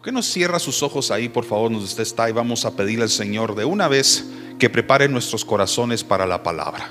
[0.00, 2.70] ¿Por qué no cierra sus ojos ahí, por favor, donde usted está y vamos a
[2.70, 4.24] pedirle al Señor de una vez
[4.58, 6.88] que prepare nuestros corazones para la palabra?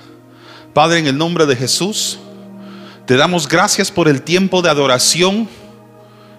[0.75, 2.19] Padre, en el nombre de Jesús,
[3.08, 5.50] te damos gracias por el tiempo de adoración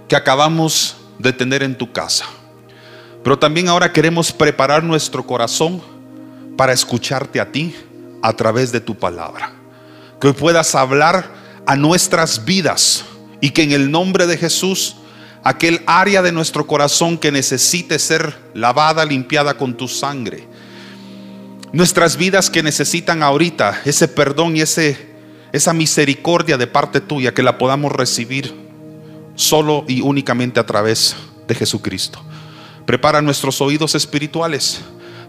[0.06, 2.26] que acabamos de tener en tu casa.
[3.24, 5.82] Pero también ahora queremos preparar nuestro corazón
[6.56, 7.74] para escucharte a ti
[8.22, 9.52] a través de tu palabra.
[10.20, 11.32] Que hoy puedas hablar
[11.66, 13.04] a nuestras vidas
[13.40, 14.94] y que en el nombre de Jesús
[15.42, 20.46] aquel área de nuestro corazón que necesite ser lavada, limpiada con tu sangre.
[21.72, 24.96] Nuestras vidas que necesitan ahorita ese perdón y ese,
[25.52, 28.54] esa misericordia de parte tuya, que la podamos recibir
[29.34, 31.16] solo y únicamente a través
[31.46, 32.20] de Jesucristo.
[32.86, 34.80] Prepara nuestros oídos espirituales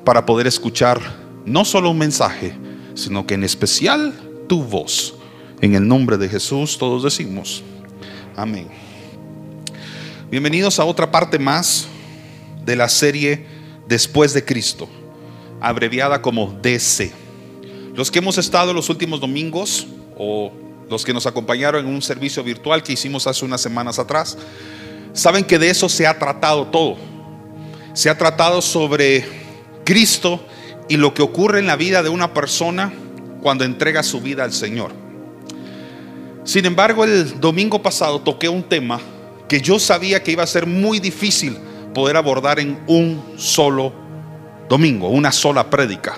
[0.04, 0.99] para poder escuchar
[1.46, 2.55] no solo un mensaje,
[2.96, 4.13] sino que en especial
[4.48, 5.16] tu voz.
[5.62, 7.63] En el nombre de Jesús todos decimos,
[8.35, 8.91] amén.
[10.31, 11.88] Bienvenidos a otra parte más
[12.63, 13.45] de la serie
[13.90, 14.87] Después de Cristo,
[15.60, 17.12] abreviada como DC.
[17.93, 19.87] Los que hemos estado los últimos domingos
[20.18, 20.54] o
[20.90, 24.37] los que nos acompañaron en un servicio virtual que hicimos hace unas semanas atrás,
[25.12, 26.96] saben que de eso se ha tratado todo.
[27.93, 29.26] Se ha tratado sobre
[29.84, 30.46] Cristo
[30.87, 32.93] y lo que ocurre en la vida de una persona
[33.41, 34.93] cuando entrega su vida al Señor.
[36.46, 39.02] Sin embargo, el domingo pasado toqué un tema
[39.52, 41.57] que yo sabía que iba a ser muy difícil
[41.94, 43.91] poder abordar en un solo
[44.70, 46.18] domingo, una sola prédica.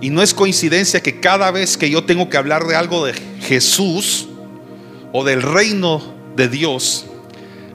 [0.00, 3.12] Y no es coincidencia que cada vez que yo tengo que hablar de algo de
[3.42, 4.26] Jesús
[5.12, 6.00] o del reino
[6.34, 7.04] de Dios,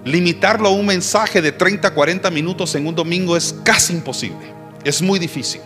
[0.04, 4.52] limitarlo a un mensaje de 30, 40 minutos en un domingo es casi imposible.
[4.84, 5.62] Es muy difícil.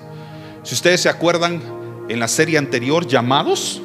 [0.64, 1.62] Si ustedes se acuerdan,
[2.10, 3.82] en la serie anterior, llamados,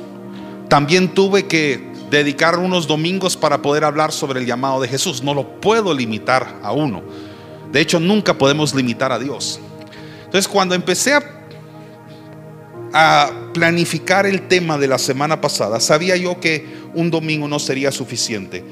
[0.69, 5.23] también tuve que dedicar unos domingos para poder hablar sobre el llamado de Jesús.
[5.23, 7.03] No lo puedo limitar a uno.
[7.73, 9.61] De hecho, nunca podemos limitar a Dios.
[10.25, 11.23] Entonces, cuando empecé a,
[12.93, 17.91] a planificar el tema de la semana pasada, sabía yo que un domingo no sería
[17.91, 18.65] suficiente.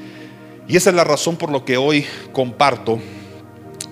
[0.67, 2.99] Y esa es la razón por lo que hoy comparto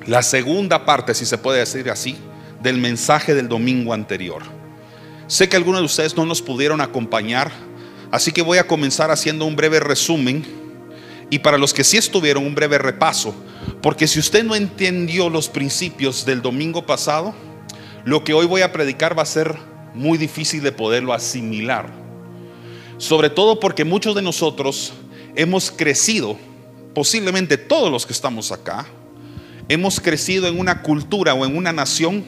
[0.08, 2.18] la segunda parte, si se puede decir así,
[2.62, 4.44] del mensaje del domingo anterior.
[5.28, 7.52] Sé que algunos de ustedes no nos pudieron acompañar
[8.12, 10.46] Así que voy a comenzar haciendo un breve resumen
[11.30, 13.34] y para los que sí estuvieron un breve repaso,
[13.82, 17.34] porque si usted no entendió los principios del domingo pasado,
[18.04, 19.56] lo que hoy voy a predicar va a ser
[19.94, 21.90] muy difícil de poderlo asimilar.
[22.98, 24.92] Sobre todo porque muchos de nosotros
[25.36, 26.38] hemos crecido,
[26.94, 28.86] posiblemente todos los que estamos acá,
[29.70, 32.26] hemos crecido en una cultura o en una nación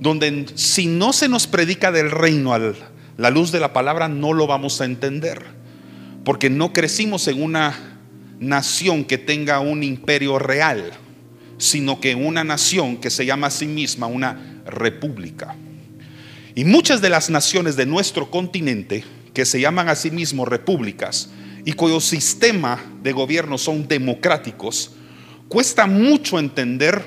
[0.00, 2.74] donde si no se nos predica del reino al
[3.16, 5.40] la luz de la palabra no lo vamos a entender,
[6.24, 8.00] porque no crecimos en una
[8.40, 10.92] nación que tenga un imperio real,
[11.58, 15.54] sino que una nación que se llama a sí misma una república.
[16.56, 21.30] Y muchas de las naciones de nuestro continente, que se llaman a sí mismos repúblicas
[21.64, 24.92] y cuyo sistema de gobierno son democráticos,
[25.48, 27.04] cuesta mucho entender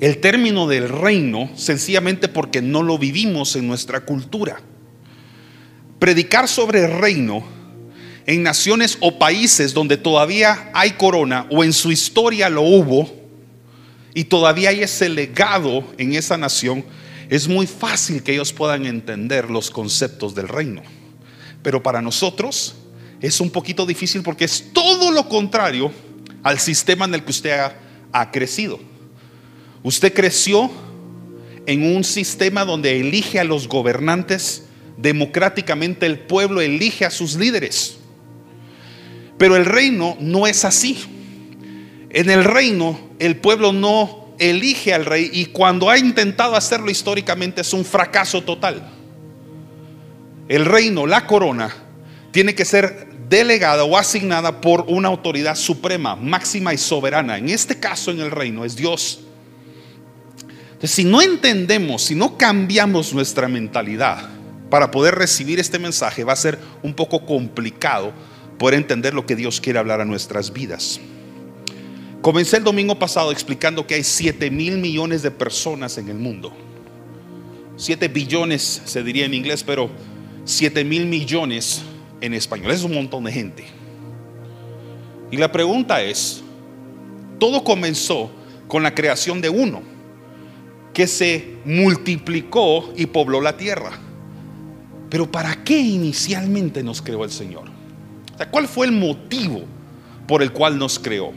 [0.00, 4.60] el término del reino sencillamente porque no lo vivimos en nuestra cultura
[5.98, 7.44] predicar sobre el reino
[8.26, 13.10] en naciones o países donde todavía hay corona o en su historia lo hubo
[14.14, 16.84] y todavía hay ese legado en esa nación,
[17.30, 20.82] es muy fácil que ellos puedan entender los conceptos del reino.
[21.62, 22.74] Pero para nosotros
[23.20, 25.90] es un poquito difícil porque es todo lo contrario
[26.42, 27.76] al sistema en el que usted ha,
[28.12, 28.78] ha crecido.
[29.82, 30.70] Usted creció
[31.64, 34.64] en un sistema donde elige a los gobernantes
[34.98, 37.96] democráticamente el pueblo elige a sus líderes.
[39.38, 40.98] Pero el reino no es así.
[42.10, 47.60] En el reino el pueblo no elige al rey y cuando ha intentado hacerlo históricamente
[47.60, 48.90] es un fracaso total.
[50.48, 51.74] El reino, la corona,
[52.30, 57.36] tiene que ser delegada o asignada por una autoridad suprema, máxima y soberana.
[57.36, 59.20] En este caso en el reino es Dios.
[60.68, 64.37] Entonces, si no entendemos, si no cambiamos nuestra mentalidad,
[64.70, 68.12] para poder recibir este mensaje va a ser un poco complicado
[68.58, 71.00] poder entender lo que Dios quiere hablar a nuestras vidas.
[72.20, 76.52] Comencé el domingo pasado explicando que hay 7 mil millones de personas en el mundo.
[77.76, 79.88] 7 billones se diría en inglés, pero
[80.44, 81.82] 7 mil millones
[82.20, 82.72] en español.
[82.72, 83.64] Es un montón de gente.
[85.30, 86.42] Y la pregunta es,
[87.38, 88.30] todo comenzó
[88.66, 89.82] con la creación de uno,
[90.92, 94.07] que se multiplicó y pobló la tierra.
[95.10, 97.64] Pero ¿para qué inicialmente nos creó el Señor?
[98.50, 99.62] ¿Cuál fue el motivo
[100.26, 101.32] por el cual nos creó?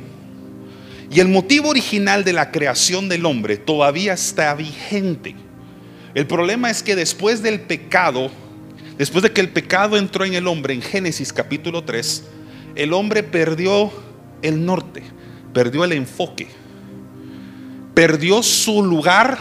[1.09, 5.35] Y el motivo original de la creación del hombre todavía está vigente.
[6.13, 8.29] El problema es que después del pecado,
[8.97, 12.23] después de que el pecado entró en el hombre en Génesis capítulo 3,
[12.75, 13.91] el hombre perdió
[14.41, 15.03] el norte,
[15.53, 16.47] perdió el enfoque,
[17.93, 19.39] perdió su lugar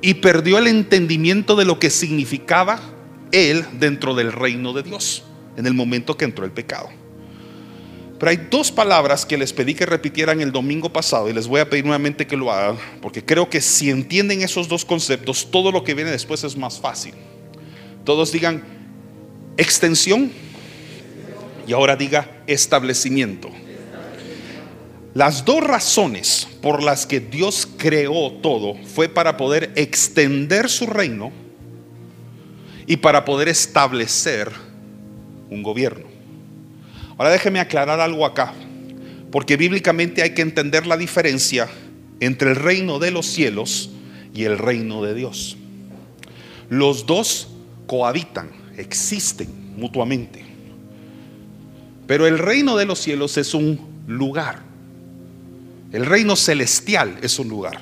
[0.00, 2.93] y perdió el entendimiento de lo que significaba
[3.34, 5.24] él dentro del reino de Dios
[5.56, 6.88] en el momento que entró el pecado.
[8.18, 11.60] Pero hay dos palabras que les pedí que repitieran el domingo pasado y les voy
[11.60, 15.72] a pedir nuevamente que lo hagan, porque creo que si entienden esos dos conceptos, todo
[15.72, 17.14] lo que viene después es más fácil.
[18.04, 18.62] Todos digan
[19.56, 20.30] extensión
[21.66, 23.50] y ahora diga establecimiento.
[25.12, 31.32] Las dos razones por las que Dios creó todo fue para poder extender su reino
[32.86, 34.50] y para poder establecer
[35.50, 36.06] un gobierno.
[37.16, 38.52] Ahora déjeme aclarar algo acá,
[39.30, 41.68] porque bíblicamente hay que entender la diferencia
[42.20, 43.90] entre el reino de los cielos
[44.34, 45.56] y el reino de Dios.
[46.68, 47.48] Los dos
[47.86, 50.44] cohabitan, existen mutuamente.
[52.06, 54.62] Pero el reino de los cielos es un lugar.
[55.92, 57.80] El reino celestial es un lugar.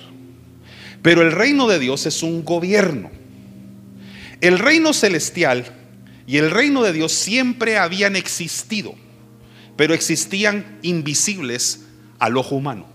[1.03, 3.11] Pero el reino de Dios es un gobierno.
[4.43, 5.65] El reino celestial
[6.27, 8.97] y el reino de Dios siempre habían existido,
[9.77, 11.85] pero existían invisibles
[12.19, 12.87] al ojo humano.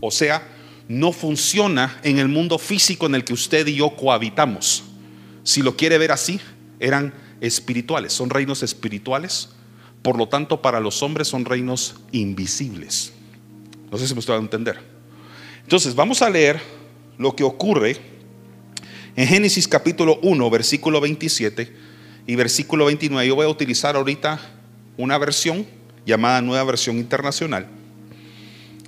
[0.00, 0.48] O sea,
[0.88, 4.84] no funciona en el mundo físico en el que usted y yo cohabitamos.
[5.44, 6.40] Si lo quiere ver así,
[6.80, 7.12] eran
[7.42, 9.50] espirituales, son reinos espirituales,
[10.00, 13.12] por lo tanto para los hombres son reinos invisibles.
[13.92, 14.78] No sé si me estoy a entender.
[15.62, 16.58] Entonces, vamos a leer
[17.18, 18.15] lo que ocurre
[19.16, 21.72] en Génesis capítulo 1, versículo 27
[22.26, 23.26] y versículo 29.
[23.26, 24.38] Yo voy a utilizar ahorita
[24.98, 25.66] una versión
[26.04, 27.66] llamada Nueva Versión Internacional.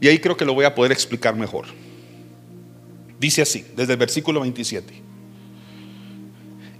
[0.00, 1.66] Y ahí creo que lo voy a poder explicar mejor.
[3.18, 4.92] Dice así, desde el versículo 27.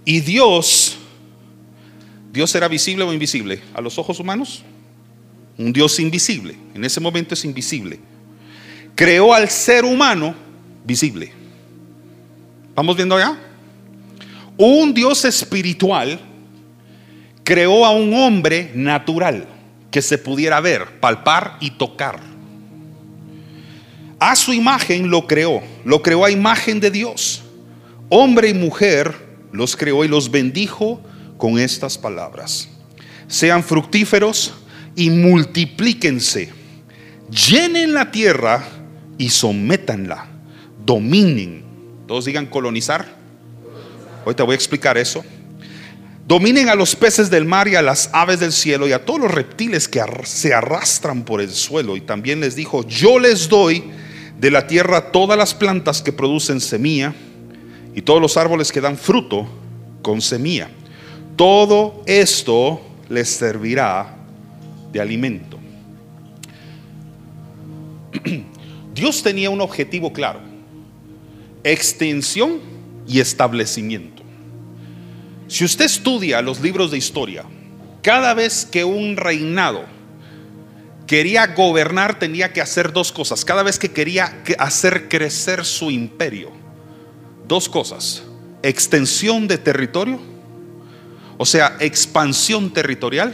[0.05, 0.97] Y Dios,
[2.31, 4.63] Dios era visible o invisible a los ojos humanos.
[5.57, 7.99] Un Dios invisible, en ese momento es invisible.
[8.95, 10.35] Creó al ser humano
[10.85, 11.38] visible.
[12.79, 13.37] ¿Vamos viendo allá?
[14.55, 16.17] Un Dios espiritual
[17.43, 19.45] creó a un hombre natural
[19.91, 22.21] que se pudiera ver, palpar y tocar.
[24.17, 27.43] A su imagen lo creó, lo creó a imagen de Dios.
[28.07, 29.13] Hombre y mujer
[29.51, 31.01] los creó y los bendijo
[31.35, 32.69] con estas palabras.
[33.27, 34.53] Sean fructíferos
[34.95, 36.53] y multiplíquense.
[37.29, 38.63] Llenen la tierra
[39.17, 40.27] y sométanla.
[40.85, 41.68] Dominen.
[42.09, 43.05] Todos digan colonizar.
[44.25, 45.23] Hoy te voy a explicar eso.
[46.25, 49.19] Dominen a los peces del mar y a las aves del cielo y a todos
[49.19, 51.95] los reptiles que se arrastran por el suelo.
[51.95, 53.91] Y también les dijo, yo les doy
[54.39, 57.13] de la tierra todas las plantas que producen semilla
[57.93, 59.47] y todos los árboles que dan fruto
[60.01, 60.67] con semilla.
[61.35, 64.17] Todo esto les servirá
[64.91, 65.59] de alimento.
[68.95, 70.48] Dios tenía un objetivo claro,
[71.63, 72.59] extensión
[73.07, 74.23] y establecimiento.
[75.47, 77.43] Si usted estudia los libros de historia,
[78.01, 79.83] cada vez que un reinado
[81.09, 83.43] quería gobernar tenía que hacer dos cosas.
[83.43, 86.51] Cada vez que quería hacer crecer su imperio,
[87.47, 88.21] dos cosas.
[88.61, 90.19] Extensión de territorio,
[91.39, 93.33] o sea, expansión territorial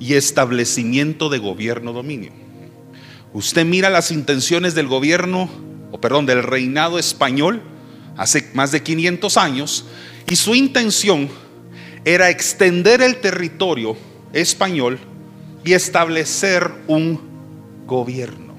[0.00, 2.32] y establecimiento de gobierno dominio.
[3.32, 5.48] Usted mira las intenciones del gobierno,
[5.90, 7.62] o perdón, del reinado español
[8.16, 9.84] hace más de 500 años
[10.28, 11.28] y su intención
[12.04, 13.96] era extender el territorio
[14.32, 14.98] español
[15.64, 17.20] y establecer un
[17.86, 18.54] gobierno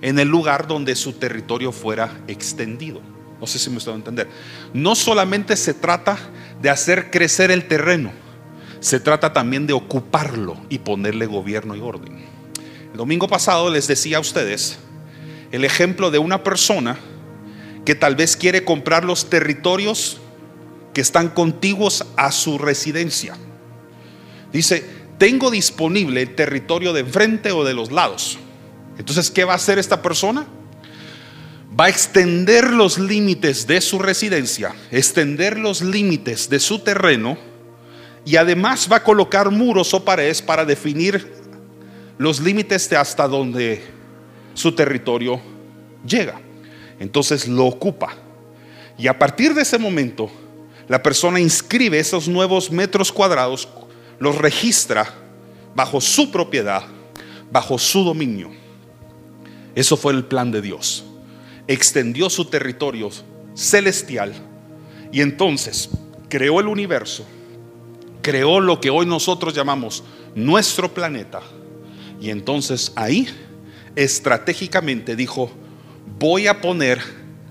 [0.00, 3.00] en el lugar donde su territorio fuera extendido.
[3.40, 4.28] No sé si me estoy a entender.
[4.72, 6.18] No solamente se trata
[6.60, 8.10] de hacer crecer el terreno,
[8.80, 12.24] se trata también de ocuparlo y ponerle gobierno y orden.
[12.92, 14.78] El domingo pasado les decía a ustedes
[15.52, 16.98] el ejemplo de una persona
[17.84, 20.20] que tal vez quiere comprar los territorios
[20.92, 23.36] que están contiguos a su residencia.
[24.52, 24.84] Dice,
[25.18, 28.38] tengo disponible el territorio de enfrente o de los lados.
[28.98, 30.46] Entonces, ¿qué va a hacer esta persona?
[31.78, 37.38] Va a extender los límites de su residencia, extender los límites de su terreno
[38.24, 41.32] y además va a colocar muros o paredes para definir
[42.18, 43.97] los límites de hasta donde
[44.58, 45.40] su territorio
[46.04, 46.40] llega.
[46.98, 48.14] Entonces lo ocupa.
[48.98, 50.28] Y a partir de ese momento,
[50.88, 53.68] la persona inscribe esos nuevos metros cuadrados,
[54.18, 55.14] los registra
[55.76, 56.82] bajo su propiedad,
[57.52, 58.50] bajo su dominio.
[59.76, 61.04] Eso fue el plan de Dios.
[61.68, 63.10] Extendió su territorio
[63.54, 64.32] celestial
[65.12, 65.88] y entonces
[66.28, 67.24] creó el universo,
[68.22, 70.02] creó lo que hoy nosotros llamamos
[70.34, 71.42] nuestro planeta.
[72.20, 73.28] Y entonces ahí
[73.98, 75.50] estratégicamente dijo,
[76.20, 77.00] voy a poner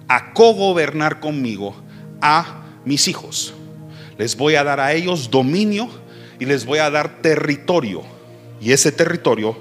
[0.08, 1.76] a cogobernar conmigo
[2.22, 3.54] a mis hijos.
[4.18, 5.90] Les voy a dar a ellos dominio
[6.40, 8.02] y les voy a dar territorio.
[8.62, 9.58] Y ese territorio,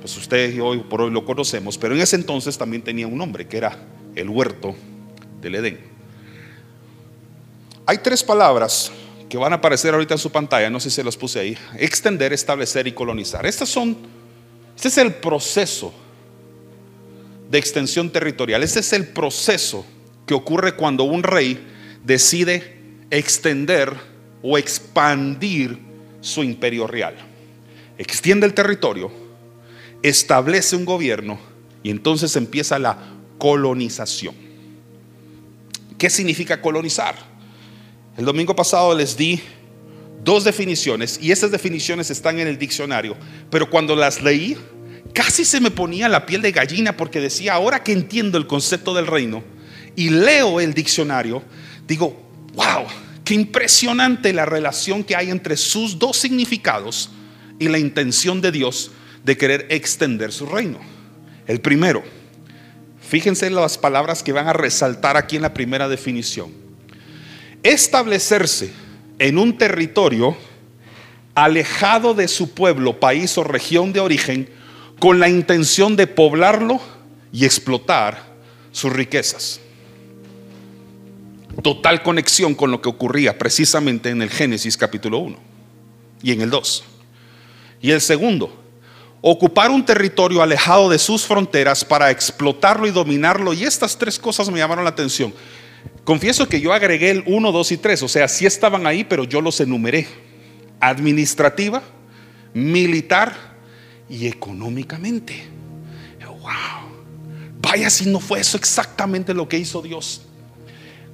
[0.00, 3.46] pues ustedes hoy por hoy lo conocemos, pero en ese entonces también tenía un nombre,
[3.46, 3.78] que era
[4.16, 4.74] el huerto
[5.40, 5.78] del Edén.
[7.86, 8.90] Hay tres palabras
[9.28, 11.56] que van a aparecer ahorita en su pantalla, no sé si las puse ahí.
[11.78, 13.46] Extender, establecer y colonizar.
[13.46, 13.96] Estas son,
[14.74, 15.94] este es el proceso
[17.50, 18.62] de extensión territorial.
[18.62, 19.86] Este es el proceso
[20.26, 21.64] que ocurre cuando un rey
[22.04, 22.76] decide
[23.10, 23.92] extender
[24.42, 25.78] o expandir
[26.20, 27.14] su imperio real.
[27.98, 29.10] Extiende el territorio,
[30.02, 31.38] establece un gobierno
[31.82, 32.98] y entonces empieza la
[33.38, 34.34] colonización.
[35.98, 37.14] ¿Qué significa colonizar?
[38.16, 39.40] El domingo pasado les di
[40.24, 43.16] dos definiciones y esas definiciones están en el diccionario,
[43.50, 44.56] pero cuando las leí
[45.16, 48.92] casi se me ponía la piel de gallina porque decía, ahora que entiendo el concepto
[48.92, 49.42] del reino
[49.96, 51.42] y leo el diccionario,
[51.88, 52.84] digo, wow,
[53.24, 57.08] qué impresionante la relación que hay entre sus dos significados
[57.58, 58.90] y la intención de Dios
[59.24, 60.80] de querer extender su reino.
[61.46, 62.02] El primero,
[63.00, 66.52] fíjense las palabras que van a resaltar aquí en la primera definición.
[67.62, 68.70] Establecerse
[69.18, 70.36] en un territorio
[71.34, 74.55] alejado de su pueblo, país o región de origen,
[74.98, 76.80] con la intención de poblarlo
[77.32, 78.22] y explotar
[78.72, 79.60] sus riquezas.
[81.62, 85.36] Total conexión con lo que ocurría precisamente en el Génesis capítulo 1
[86.22, 86.84] y en el 2.
[87.80, 88.62] Y el segundo,
[89.20, 93.52] ocupar un territorio alejado de sus fronteras para explotarlo y dominarlo.
[93.52, 95.32] Y estas tres cosas me llamaron la atención.
[96.04, 99.24] Confieso que yo agregué el 1, 2 y 3, o sea, sí estaban ahí, pero
[99.24, 100.06] yo los enumeré.
[100.80, 101.82] Administrativa,
[102.54, 103.55] militar
[104.08, 105.48] y económicamente.
[106.26, 106.86] Wow.
[107.60, 110.22] Vaya si no fue eso exactamente lo que hizo Dios.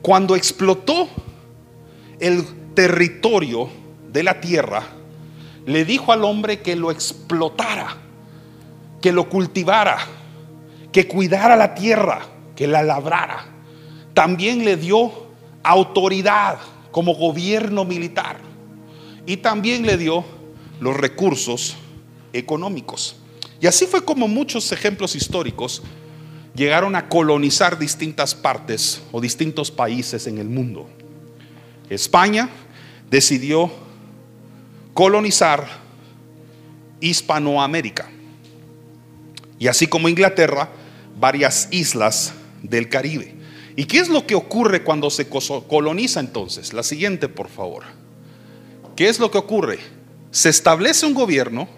[0.03, 1.09] Cuando explotó
[2.21, 2.45] el
[2.75, 3.71] territorio
[4.13, 4.83] de la tierra,
[5.65, 7.97] le dijo al hombre que lo explotara,
[9.01, 9.99] que lo cultivara,
[10.93, 12.21] que cuidara la tierra,
[12.55, 13.47] que la labrara.
[14.13, 15.11] También le dio
[15.63, 16.59] autoridad
[16.91, 18.37] como gobierno militar
[19.25, 20.25] y también le dio
[20.81, 21.77] los recursos
[22.33, 23.17] económicos.
[23.61, 25.83] Y así fue como muchos ejemplos históricos
[26.55, 30.89] llegaron a colonizar distintas partes o distintos países en el mundo.
[31.89, 32.49] España
[33.11, 33.71] decidió
[34.95, 35.67] colonizar
[37.01, 38.11] Hispanoamérica.
[39.59, 40.71] Y así como Inglaterra,
[41.19, 43.35] varias islas del Caribe.
[43.77, 46.73] ¿Y qué es lo que ocurre cuando se coloniza entonces?
[46.73, 47.85] La siguiente, por favor.
[48.97, 49.79] ¿Qué es lo que ocurre?
[50.31, 51.69] Se establece un gobierno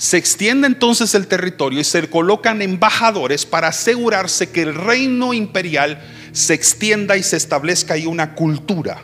[0.00, 6.00] se extiende entonces el territorio y se colocan embajadores para asegurarse que el reino imperial
[6.32, 9.02] se extienda y se establezca ahí una cultura.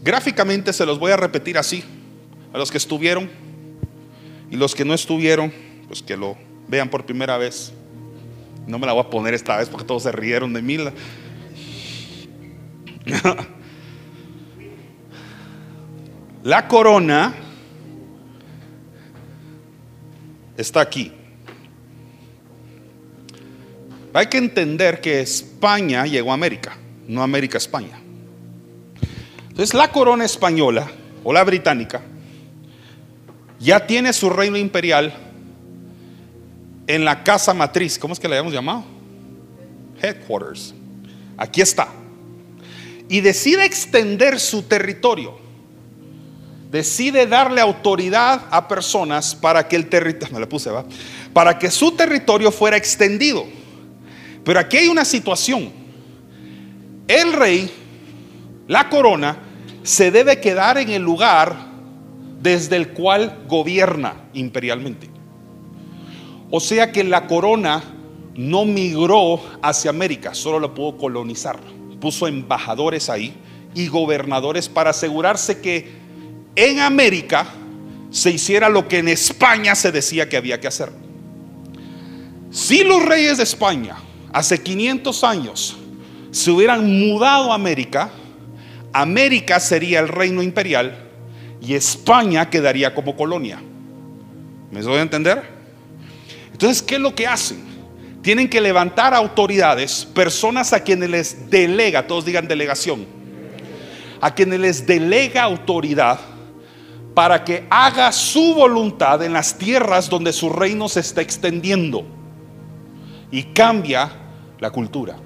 [0.00, 1.84] Gráficamente se los voy a repetir así,
[2.50, 3.28] a los que estuvieron
[4.50, 5.52] y los que no estuvieron,
[5.86, 7.74] pues que lo vean por primera vez.
[8.66, 10.78] No me la voy a poner esta vez porque todos se rieron de mí.
[16.42, 17.34] La corona
[20.56, 21.12] está aquí.
[24.14, 26.76] Hay que entender que España llegó a América,
[27.08, 27.98] no América España.
[29.48, 30.90] Entonces la corona española
[31.24, 32.02] o la británica
[33.58, 35.14] ya tiene su reino imperial
[36.86, 38.84] en la casa matriz, ¿cómo es que le habíamos llamado?
[40.00, 40.74] Headquarters.
[41.36, 41.88] Aquí está.
[43.08, 45.41] Y decide extender su territorio
[46.72, 50.86] decide darle autoridad a personas para que el territorio, me la puse, ¿va?
[51.34, 53.44] Para que su territorio fuera extendido.
[54.42, 55.70] Pero aquí hay una situación.
[57.06, 57.70] El rey,
[58.68, 59.36] la corona,
[59.82, 61.54] se debe quedar en el lugar
[62.40, 65.10] desde el cual gobierna imperialmente.
[66.50, 67.82] O sea que la corona
[68.34, 71.60] no migró hacia América, solo la pudo colonizar.
[72.00, 73.34] Puso embajadores ahí
[73.74, 76.01] y gobernadores para asegurarse que
[76.56, 77.46] en América
[78.10, 80.90] se hiciera lo que en España se decía que había que hacer.
[82.50, 83.96] Si los reyes de España
[84.32, 85.76] hace 500 años
[86.30, 88.10] se hubieran mudado a América,
[88.92, 91.08] América sería el reino imperial
[91.62, 93.62] y España quedaría como colonia.
[94.70, 95.42] ¿Me doy a entender?
[96.52, 97.62] Entonces, ¿qué es lo que hacen?
[98.20, 103.06] Tienen que levantar autoridades, personas a quienes les delega, todos digan delegación,
[104.20, 106.31] a quienes les delega autoridad
[107.14, 112.04] para que haga su voluntad en las tierras donde su reino se está extendiendo
[113.30, 114.10] y cambia
[114.58, 115.16] la cultura.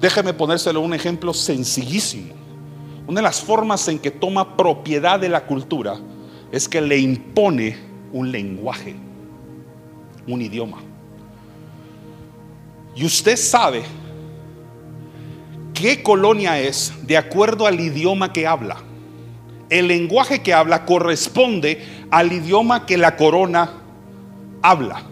[0.00, 2.34] Déjeme ponérselo un ejemplo sencillísimo.
[3.06, 5.98] Una de las formas en que toma propiedad de la cultura
[6.50, 7.78] es que le impone
[8.12, 8.94] un lenguaje,
[10.26, 10.78] un idioma.
[12.94, 13.82] Y usted sabe
[15.72, 18.91] qué colonia es de acuerdo al idioma que habla.
[19.72, 23.72] El lenguaje que habla corresponde al idioma que la corona
[24.60, 25.02] habla.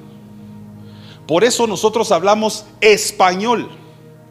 [1.26, 3.71] Por eso nosotros hablamos español,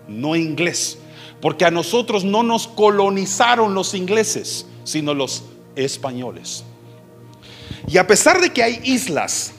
[0.07, 0.99] no inglés.
[1.41, 5.45] Porque a nosotros no nos colonizaron los ingleses, sino los
[5.75, 6.63] españoles.
[7.87, 9.53] Y a pesar de que hay islas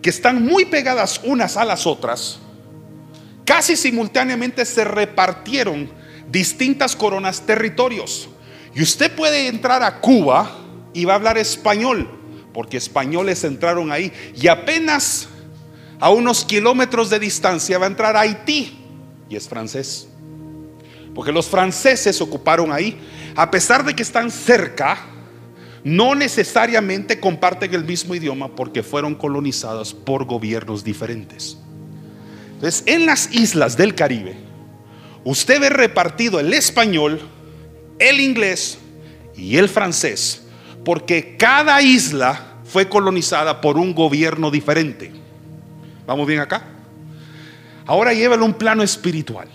[0.00, 2.38] que están muy pegadas unas a las otras,
[3.44, 5.90] casi simultáneamente se repartieron
[6.30, 8.30] distintas coronas territorios.
[8.74, 10.50] Y usted puede entrar a Cuba
[10.92, 12.08] y va a hablar español,
[12.52, 14.12] porque españoles entraron ahí.
[14.34, 15.28] Y apenas
[16.00, 18.78] a unos kilómetros de distancia va a entrar Haití
[19.28, 20.08] y es francés.
[21.14, 22.98] Porque los franceses ocuparon ahí,
[23.36, 24.98] a pesar de que están cerca,
[25.84, 31.58] no necesariamente comparten el mismo idioma porque fueron colonizados por gobiernos diferentes.
[32.54, 34.36] Entonces, en las islas del Caribe,
[35.24, 37.20] usted ve repartido el español,
[37.98, 38.78] el inglés
[39.36, 40.42] y el francés,
[40.84, 45.12] porque cada isla fue colonizada por un gobierno diferente.
[46.06, 46.64] ¿Vamos bien acá?
[47.86, 49.48] Ahora llévalo a un plano espiritual.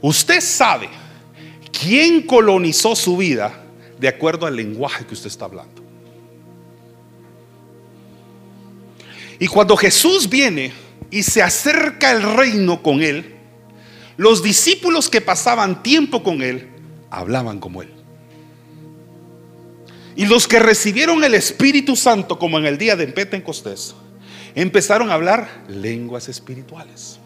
[0.00, 0.88] Usted sabe
[1.72, 3.64] quién colonizó su vida
[3.98, 5.82] de acuerdo al lenguaje que usted está hablando.
[9.38, 10.72] Y cuando Jesús viene
[11.10, 13.37] y se acerca el reino con él,
[14.18, 16.68] los discípulos que pasaban tiempo con él
[17.08, 17.90] hablaban como él.
[20.16, 23.94] Y los que recibieron el Espíritu Santo como en el día de Pentecostés,
[24.56, 27.20] empezaron a hablar lenguas espirituales.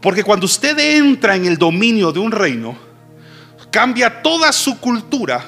[0.00, 2.78] Porque cuando usted entra en el dominio de un reino,
[3.72, 5.44] cambia toda su cultura,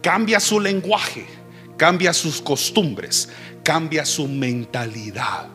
[0.00, 1.26] cambia su lenguaje,
[1.76, 3.28] cambia sus costumbres,
[3.64, 5.48] cambia su mentalidad.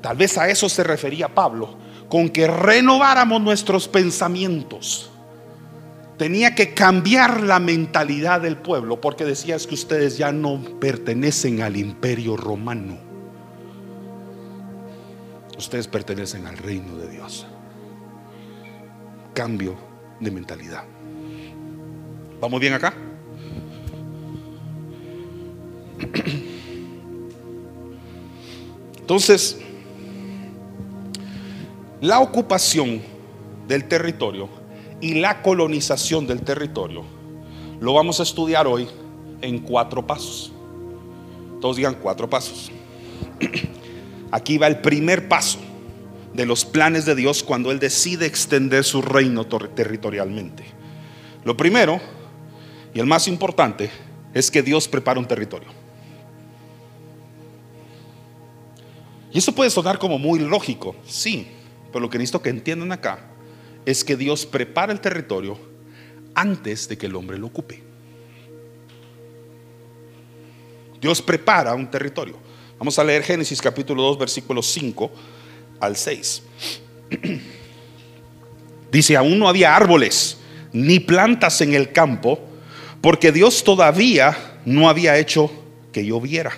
[0.00, 1.82] Tal vez a eso se refería Pablo,
[2.12, 5.10] con que renováramos nuestros pensamientos.
[6.18, 11.62] Tenía que cambiar la mentalidad del pueblo, porque decía es que ustedes ya no pertenecen
[11.62, 12.98] al imperio romano
[15.56, 17.46] Ustedes pertenecen al reino de Dios.
[19.32, 19.78] Cambio
[20.20, 20.84] de mentalidad.
[22.42, 22.92] ¿Vamos bien acá?
[28.98, 29.58] Entonces,
[32.02, 33.00] la ocupación
[33.68, 34.48] del territorio
[35.00, 37.04] y la colonización del territorio
[37.80, 38.88] lo vamos a estudiar hoy
[39.40, 40.52] en cuatro pasos.
[41.60, 42.72] Todos digan cuatro pasos.
[44.32, 45.60] Aquí va el primer paso
[46.34, 50.64] de los planes de Dios cuando Él decide extender su reino territorialmente.
[51.44, 52.00] Lo primero
[52.92, 53.90] y el más importante
[54.34, 55.68] es que Dios prepara un territorio.
[59.32, 61.46] Y eso puede sonar como muy lógico, sí,
[61.92, 63.18] pero lo que necesito que entiendan acá
[63.84, 65.58] es que Dios prepara el territorio
[66.34, 67.82] antes de que el hombre lo ocupe.
[71.00, 72.36] Dios prepara un territorio.
[72.78, 75.10] Vamos a leer Génesis capítulo 2, versículos 5
[75.80, 76.42] al 6.
[78.92, 80.38] Dice, aún no había árboles
[80.72, 82.40] ni plantas en el campo,
[83.00, 85.50] porque Dios todavía no había hecho
[85.92, 86.52] que lloviera,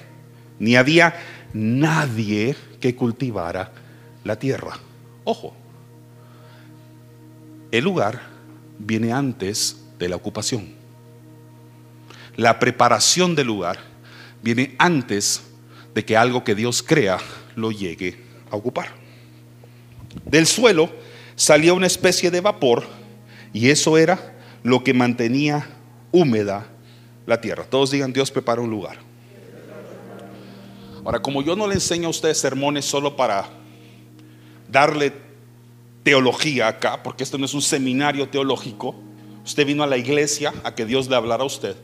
[0.58, 1.14] ni había
[1.52, 3.72] nadie que cultivara
[4.24, 4.78] la tierra.
[5.24, 5.54] Ojo,
[7.70, 8.20] el lugar
[8.78, 10.74] viene antes de la ocupación.
[12.36, 13.78] La preparación del lugar
[14.42, 15.42] viene antes
[15.94, 17.18] de que algo que Dios crea
[17.56, 18.88] lo llegue a ocupar.
[20.24, 20.90] Del suelo
[21.36, 22.84] salía una especie de vapor
[23.52, 25.68] y eso era lo que mantenía
[26.12, 26.66] húmeda
[27.26, 27.64] la tierra.
[27.64, 28.98] Todos digan, Dios prepara un lugar.
[31.04, 33.48] Ahora, como yo no le enseño a ustedes sermones solo para
[34.68, 35.12] darle
[36.02, 38.94] teología acá, porque esto no es un seminario teológico,
[39.44, 41.76] usted vino a la iglesia a que Dios le hablara a usted.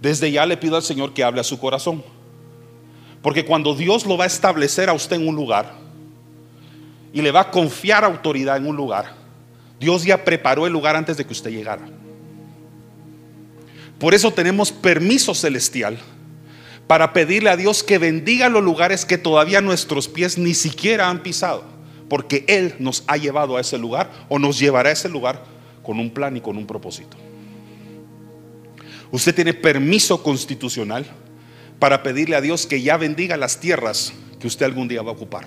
[0.00, 2.02] Desde ya le pido al Señor que hable a su corazón.
[3.22, 5.72] Porque cuando Dios lo va a establecer a usted en un lugar
[7.12, 9.14] y le va a confiar autoridad en un lugar,
[9.80, 11.86] Dios ya preparó el lugar antes de que usted llegara.
[13.98, 15.98] Por eso tenemos permiso celestial
[16.86, 21.22] para pedirle a Dios que bendiga los lugares que todavía nuestros pies ni siquiera han
[21.22, 21.64] pisado,
[22.08, 25.44] porque Él nos ha llevado a ese lugar o nos llevará a ese lugar
[25.82, 27.16] con un plan y con un propósito.
[29.10, 31.06] Usted tiene permiso constitucional
[31.78, 35.14] para pedirle a Dios que ya bendiga las tierras que usted algún día va a
[35.14, 35.46] ocupar.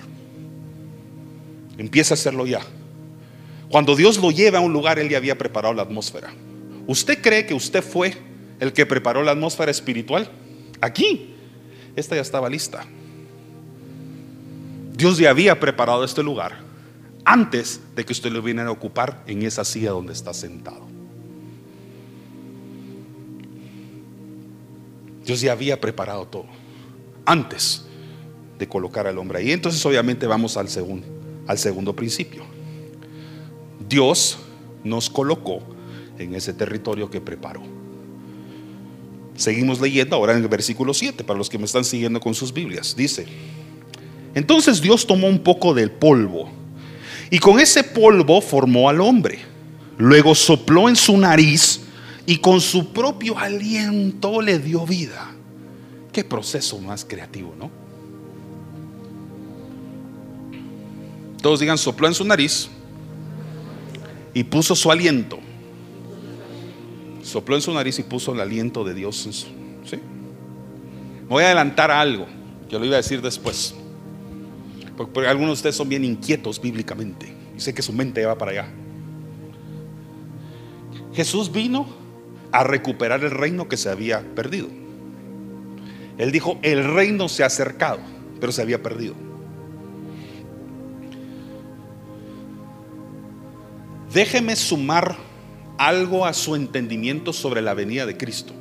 [1.78, 2.62] Empieza a hacerlo ya.
[3.70, 6.34] Cuando Dios lo lleva a un lugar, Él ya había preparado la atmósfera.
[6.88, 8.14] ¿Usted cree que usted fue
[8.60, 10.32] el que preparó la atmósfera espiritual?
[10.80, 11.36] Aquí,
[11.96, 12.86] esta ya estaba lista.
[14.98, 16.58] Dios ya había preparado este lugar
[17.24, 20.88] antes de que usted lo viniera a ocupar en esa silla donde está sentado.
[25.24, 26.48] Dios ya había preparado todo
[27.26, 27.86] antes
[28.58, 29.52] de colocar al hombre ahí.
[29.52, 31.06] Entonces obviamente vamos al segundo,
[31.46, 32.44] al segundo principio.
[33.88, 34.40] Dios
[34.84, 35.60] nos colocó
[36.18, 37.62] en ese territorio que preparó.
[39.36, 42.52] Seguimos leyendo ahora en el versículo 7, para los que me están siguiendo con sus
[42.52, 42.96] Biblias.
[42.96, 43.28] Dice,
[44.38, 46.48] entonces Dios tomó un poco del polvo
[47.32, 49.40] y con ese polvo formó al hombre.
[49.98, 51.82] Luego sopló en su nariz
[52.28, 55.32] y con su propio aliento le dio vida.
[56.12, 57.72] Qué proceso más creativo, ¿no?
[61.42, 62.70] Todos digan, sopló en su nariz
[64.36, 65.40] y puso su aliento.
[67.24, 69.48] Sopló en su nariz y puso el aliento de Dios en su...
[69.84, 69.98] ¿sí?
[71.28, 72.28] voy a adelantar algo,
[72.70, 73.74] que lo iba a decir después.
[74.98, 77.32] Porque, algunos de ustedes son bien inquietos bíblicamente.
[77.56, 78.68] Y sé que su mente va para allá.
[81.14, 81.88] Jesús vino
[82.52, 84.68] a recuperar el reino que se había perdido.
[86.18, 88.00] Él dijo, el reino se ha acercado,
[88.40, 89.14] pero se había perdido.
[94.14, 95.16] Déjeme sumar
[95.78, 98.54] algo a su entendimiento sobre la venida de Cristo.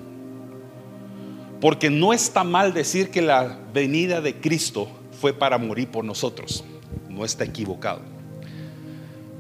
[1.61, 4.89] Porque no está mal decir que la venida de Cristo
[5.21, 6.65] fue para morir por nosotros.
[7.09, 8.01] No está equivocado.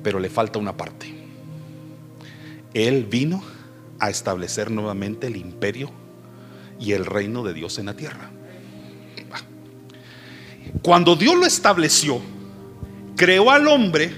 [0.02, 1.14] Pero le falta una parte.
[2.74, 3.42] Él vino
[3.98, 5.90] a establecer nuevamente el imperio
[6.78, 8.30] y el reino de Dios en la tierra.
[10.82, 12.20] Cuando Dios lo estableció,
[13.16, 14.12] creó al hombre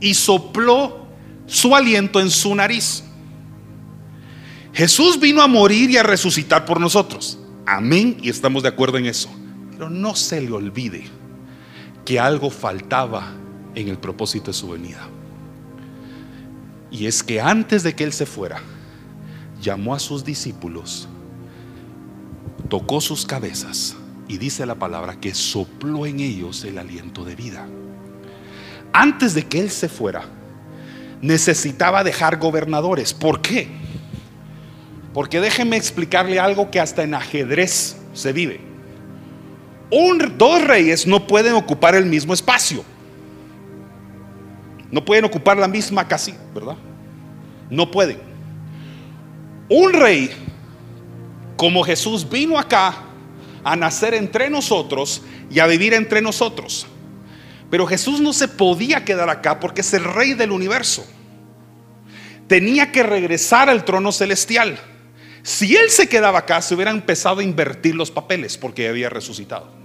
[0.00, 1.06] y sopló
[1.46, 3.04] su aliento en su nariz.
[4.72, 7.38] Jesús vino a morir y a resucitar por nosotros.
[7.66, 8.16] Amén.
[8.22, 9.28] Y estamos de acuerdo en eso.
[9.80, 11.04] Pero no se le olvide
[12.04, 13.32] que algo faltaba
[13.74, 15.08] en el propósito de su venida.
[16.90, 18.60] Y es que antes de que Él se fuera,
[19.62, 21.08] llamó a sus discípulos,
[22.68, 23.96] tocó sus cabezas
[24.28, 27.66] y dice la palabra que sopló en ellos el aliento de vida.
[28.92, 30.24] Antes de que Él se fuera,
[31.22, 33.14] necesitaba dejar gobernadores.
[33.14, 33.66] ¿Por qué?
[35.14, 38.69] Porque déjenme explicarle algo que hasta en ajedrez se vive.
[39.90, 42.84] Un, dos reyes no pueden ocupar el mismo espacio.
[44.90, 46.76] No pueden ocupar la misma casi, ¿verdad?
[47.68, 48.18] No pueden.
[49.68, 50.30] Un rey,
[51.56, 52.94] como Jesús vino acá
[53.62, 56.86] a nacer entre nosotros y a vivir entre nosotros,
[57.70, 61.06] pero Jesús no se podía quedar acá porque es el rey del universo.
[62.48, 64.76] Tenía que regresar al trono celestial.
[65.42, 69.79] Si él se quedaba acá, se hubiera empezado a invertir los papeles porque había resucitado.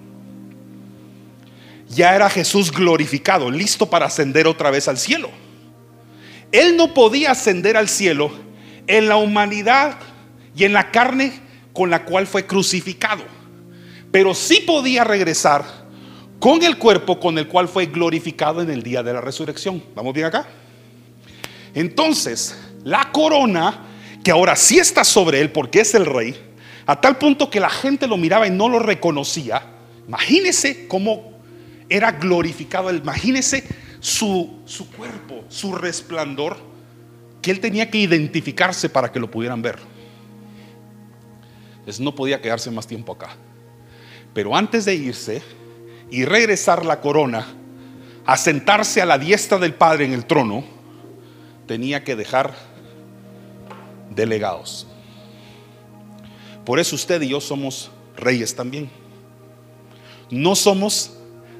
[1.87, 5.29] Ya era Jesús glorificado, listo para ascender otra vez al cielo.
[6.51, 8.31] Él no podía ascender al cielo
[8.87, 9.97] en la humanidad
[10.55, 11.41] y en la carne
[11.73, 13.23] con la cual fue crucificado.
[14.11, 15.85] Pero sí podía regresar
[16.39, 19.83] con el cuerpo con el cual fue glorificado en el día de la resurrección.
[19.95, 20.47] ¿Vamos bien acá?
[21.73, 23.87] Entonces, la corona,
[24.23, 26.35] que ahora sí está sobre él porque es el rey,
[26.85, 29.61] a tal punto que la gente lo miraba y no lo reconocía.
[30.07, 31.34] Imagínese cómo
[31.89, 33.67] era glorificado, imagínese
[33.99, 36.57] su, su cuerpo, su resplandor,
[37.41, 39.77] que él tenía que identificarse para que lo pudieran ver.
[41.79, 43.35] Entonces no podía quedarse más tiempo acá.
[44.33, 45.43] Pero antes de irse,
[46.09, 47.45] y regresar la corona
[48.25, 50.63] a sentarse a la diestra del Padre en el trono,
[51.67, 52.55] tenía que dejar
[54.09, 54.87] delegados.
[56.63, 58.89] Por eso usted y yo somos reyes también.
[60.31, 61.15] No somos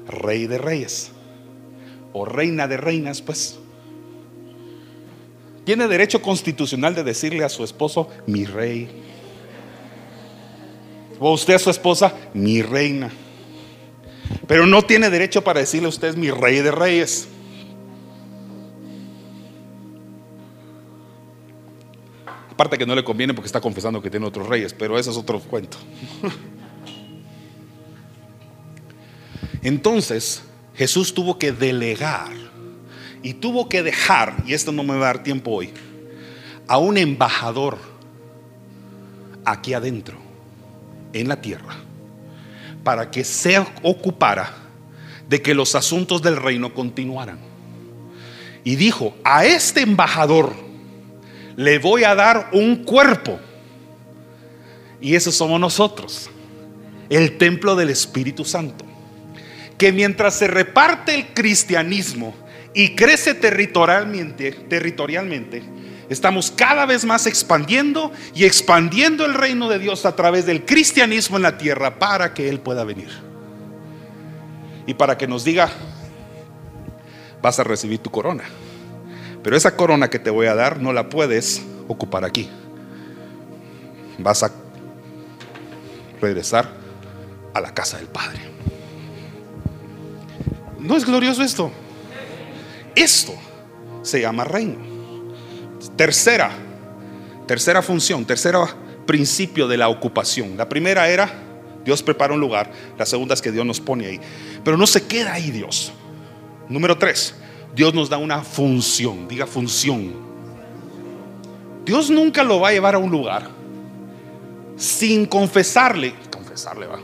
[0.08, 1.12] rey de reyes
[2.12, 3.58] o reina de reinas, pues.
[5.64, 8.88] Tiene derecho constitucional de decirle a su esposo, mi rey.
[11.18, 13.10] O usted a su esposa, mi reina.
[14.46, 17.28] Pero no tiene derecho para decirle usted es mi rey de reyes.
[22.50, 25.16] Aparte que no le conviene porque está confesando que tiene otros reyes, pero eso es
[25.18, 25.76] otro cuento.
[29.62, 30.42] Entonces
[30.74, 32.32] Jesús tuvo que delegar
[33.22, 35.72] y tuvo que dejar, y esto no me va a dar tiempo hoy,
[36.68, 37.78] a un embajador
[39.44, 40.18] aquí adentro,
[41.12, 41.74] en la tierra,
[42.84, 44.52] para que se ocupara
[45.28, 47.38] de que los asuntos del reino continuaran.
[48.64, 50.54] Y dijo, a este embajador
[51.56, 53.38] le voy a dar un cuerpo.
[55.00, 56.30] Y eso somos nosotros,
[57.08, 58.84] el templo del Espíritu Santo.
[59.78, 62.34] Que mientras se reparte el cristianismo
[62.72, 65.62] y crece territorialmente, territorialmente,
[66.08, 71.36] estamos cada vez más expandiendo y expandiendo el reino de Dios a través del cristianismo
[71.36, 73.10] en la tierra para que Él pueda venir.
[74.86, 75.70] Y para que nos diga,
[77.42, 78.44] vas a recibir tu corona.
[79.42, 82.48] Pero esa corona que te voy a dar no la puedes ocupar aquí.
[84.18, 84.50] Vas a
[86.20, 86.68] regresar
[87.54, 88.40] a la casa del Padre.
[90.86, 91.70] ¿No es glorioso esto?
[92.94, 93.34] Esto
[94.02, 94.78] se llama reino.
[95.96, 96.50] Tercera,
[97.46, 98.68] tercera función, tercero
[99.06, 100.56] principio de la ocupación.
[100.56, 101.30] La primera era,
[101.84, 102.70] Dios prepara un lugar.
[102.96, 104.20] La segunda es que Dios nos pone ahí.
[104.64, 105.92] Pero no se queda ahí Dios.
[106.68, 107.34] Número tres,
[107.74, 109.28] Dios nos da una función.
[109.28, 110.14] Diga función.
[111.84, 113.48] Dios nunca lo va a llevar a un lugar
[114.76, 116.98] sin confesarle, confesarle va,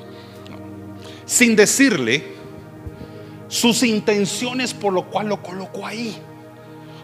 [1.25, 2.32] sin decirle
[3.53, 6.17] sus intenciones por lo cual lo colocó ahí.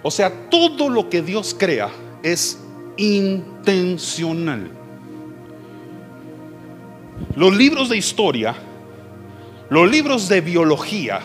[0.02, 1.90] O sea, todo lo que Dios crea
[2.22, 2.58] es
[2.96, 4.70] intencional.
[7.36, 8.54] Los libros de historia,
[9.68, 11.20] los libros de biología,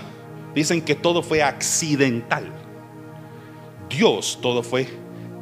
[0.54, 2.44] dicen que todo fue accidental.
[3.90, 4.90] Dios, todo fue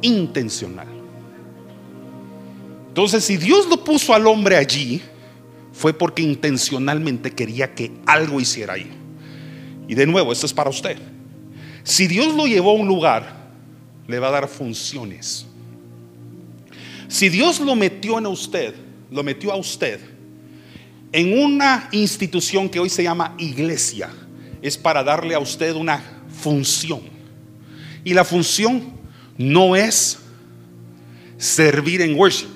[0.00, 0.86] intencional.
[2.86, 5.02] Entonces, si Dios lo puso al hombre allí,
[5.72, 9.01] fue porque intencionalmente quería que algo hiciera ahí.
[9.88, 10.96] Y de nuevo, esto es para usted.
[11.84, 13.50] Si Dios lo llevó a un lugar,
[14.06, 15.46] le va a dar funciones.
[17.08, 18.74] Si Dios lo metió en usted,
[19.10, 20.00] lo metió a usted
[21.12, 24.10] en una institución que hoy se llama iglesia,
[24.62, 26.02] es para darle a usted una
[26.40, 27.02] función.
[28.02, 28.82] Y la función
[29.36, 30.18] no es
[31.36, 32.48] servir en worship.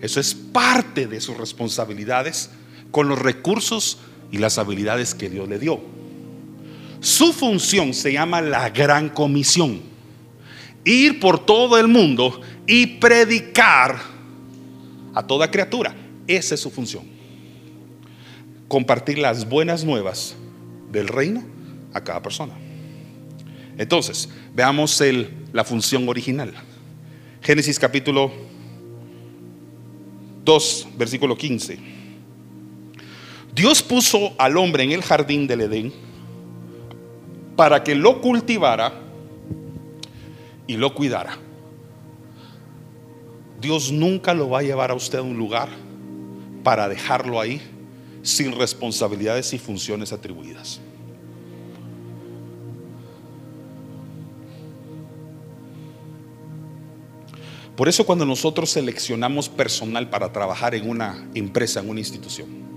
[0.00, 2.50] Eso es parte de sus responsabilidades
[2.90, 3.98] con los recursos
[4.34, 5.80] y las habilidades que Dios le dio.
[6.98, 9.80] Su función se llama la gran comisión.
[10.84, 13.96] Ir por todo el mundo y predicar
[15.14, 15.94] a toda criatura.
[16.26, 17.04] Esa es su función.
[18.66, 20.34] Compartir las buenas nuevas
[20.90, 21.44] del reino
[21.92, 22.54] a cada persona.
[23.78, 26.52] Entonces, veamos el, la función original.
[27.40, 28.32] Génesis capítulo
[30.44, 31.93] 2, versículo 15.
[33.54, 35.92] Dios puso al hombre en el jardín del Edén
[37.54, 38.92] para que lo cultivara
[40.66, 41.38] y lo cuidara.
[43.60, 45.68] Dios nunca lo va a llevar a usted a un lugar
[46.64, 47.62] para dejarlo ahí
[48.22, 50.80] sin responsabilidades y funciones atribuidas.
[57.76, 62.73] Por eso cuando nosotros seleccionamos personal para trabajar en una empresa, en una institución,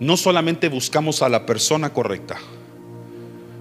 [0.00, 2.38] no solamente buscamos a la persona correcta,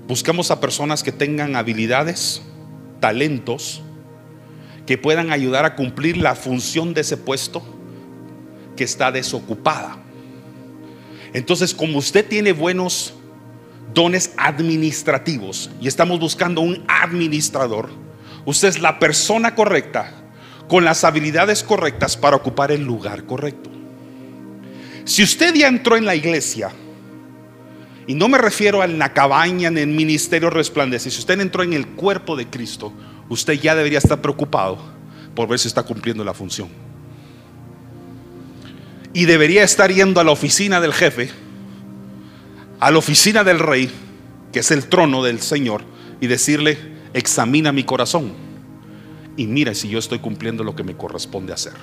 [0.08, 2.42] buscamos a personas que tengan habilidades,
[3.00, 3.84] talentos,
[4.88, 7.62] que puedan ayudar a cumplir la función de ese puesto
[8.76, 9.98] que está desocupada.
[11.34, 13.14] Entonces, como usted tiene buenos
[13.94, 17.90] dones administrativos y estamos buscando un administrador,
[18.46, 20.12] Usted es la persona correcta
[20.68, 23.70] con las habilidades correctas para ocupar el lugar correcto.
[25.10, 26.70] Si usted ya entró en la iglesia,
[28.06, 31.74] y no me refiero a la cabaña en el ministerio resplandece, si usted entró en
[31.74, 32.94] el cuerpo de Cristo,
[33.28, 34.78] usted ya debería estar preocupado
[35.34, 36.70] por ver si está cumpliendo la función.
[39.12, 41.32] Y debería estar yendo a la oficina del jefe,
[42.80, 43.90] a la oficina del rey,
[44.54, 45.82] que es el trono del Señor,
[46.22, 46.78] y decirle,
[47.16, 48.32] examina mi corazón
[49.36, 51.74] y mira si yo estoy cumpliendo lo que me corresponde hacer.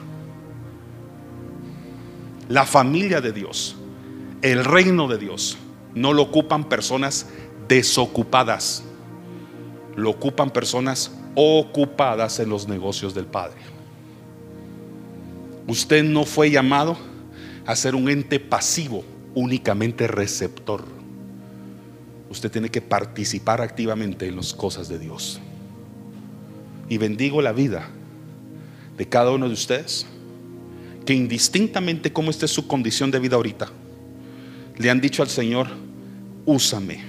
[2.49, 3.77] La familia de Dios,
[4.43, 5.59] el reino de Dios,
[5.95, 7.29] no lo ocupan personas
[7.69, 8.85] desocupadas,
[9.97, 13.59] lo ocupan personas ocupadas en los negocios del Padre.
[15.67, 16.97] Usted no fue llamado
[17.67, 19.05] a ser un ente pasivo,
[19.35, 20.85] únicamente receptor.
[22.31, 25.41] Usted tiene que participar activamente en las cosas de Dios.
[26.89, 27.89] Y bendigo la vida
[28.97, 30.07] de cada uno de ustedes,
[31.07, 33.71] que indistintamente cómo esté su condición de vida ahorita,
[34.77, 35.69] le han dicho al Señor,
[36.45, 37.01] úsame,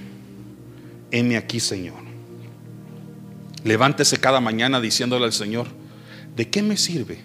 [1.10, 1.98] heme aquí, Señor.
[3.64, 5.66] Levántese cada mañana diciéndole al Señor,
[6.36, 7.18] ¿de qué me sirve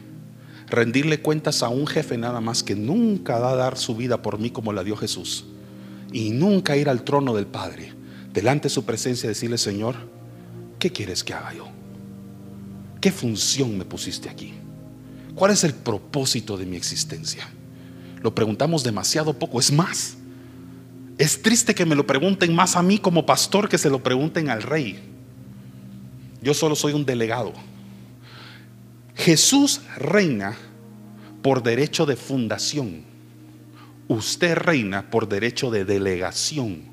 [0.68, 4.40] rendirle cuentas a un jefe nada más que nunca va a dar su vida por
[4.40, 5.46] mí como la dio Jesús?
[6.12, 7.94] Y nunca ir al trono del Padre,
[8.34, 9.96] delante de su presencia decirle, Señor,
[10.80, 11.68] ¿qué quieres que haga yo?
[13.00, 14.54] ¿Qué función me pusiste aquí?
[15.36, 17.50] ¿Cuál es el propósito de mi existencia?
[18.22, 20.15] Lo preguntamos demasiado poco, es más.
[21.17, 24.50] Es triste que me lo pregunten más a mí como pastor que se lo pregunten
[24.50, 25.00] al rey.
[26.41, 27.54] Yo solo soy un delegado.
[29.15, 30.58] Jesús reina
[31.41, 33.04] por derecho de fundación.
[34.08, 36.84] Usted reina por derecho de delegación.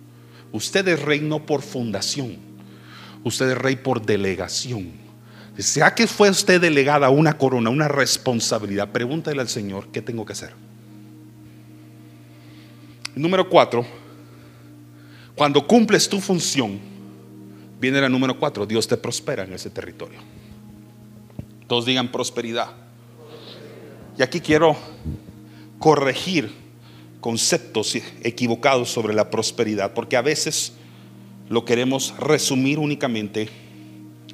[0.53, 2.37] Usted es reino por fundación.
[3.25, 5.00] Usted es rey por delegación.
[5.63, 10.33] Sea que fue usted delegada una corona, una responsabilidad, pregúntale al Señor, ¿qué tengo que
[10.33, 10.53] hacer?
[13.15, 13.85] Número cuatro,
[15.35, 16.91] cuando cumples tu función,
[17.81, 20.19] Viene la número cuatro, Dios te prospera en ese territorio.
[21.67, 22.69] Todos digan prosperidad.
[24.19, 24.77] Y aquí quiero
[25.79, 26.53] corregir
[27.21, 30.75] conceptos equivocados sobre la prosperidad, porque a veces
[31.49, 33.49] lo queremos resumir únicamente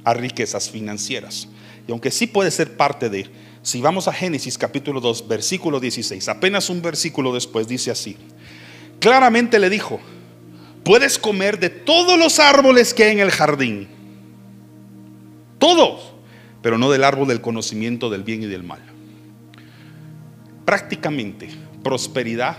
[0.07, 1.49] a riquezas financieras.
[1.87, 3.29] Y aunque sí puede ser parte de,
[3.63, 8.17] si vamos a Génesis capítulo 2, versículo 16, apenas un versículo después dice así,
[9.01, 10.01] claramente le dijo,
[10.85, 13.89] puedes comer de todos los árboles que hay en el jardín.
[15.59, 16.15] Todos.
[16.63, 18.83] Pero no del árbol del conocimiento del bien y del mal.
[20.65, 21.49] Prácticamente,
[21.83, 22.59] prosperidad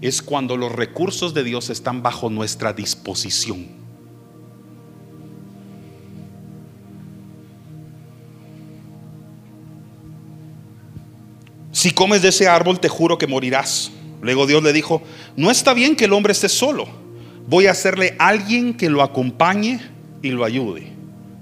[0.00, 3.81] es cuando los recursos de Dios están bajo nuestra disposición.
[11.82, 13.90] Si comes de ese árbol, te juro que morirás.
[14.20, 15.02] Luego Dios le dijo,
[15.36, 16.86] no está bien que el hombre esté solo
[17.48, 19.80] voy a hacerle alguien que lo acompañe
[20.22, 20.92] y lo ayude.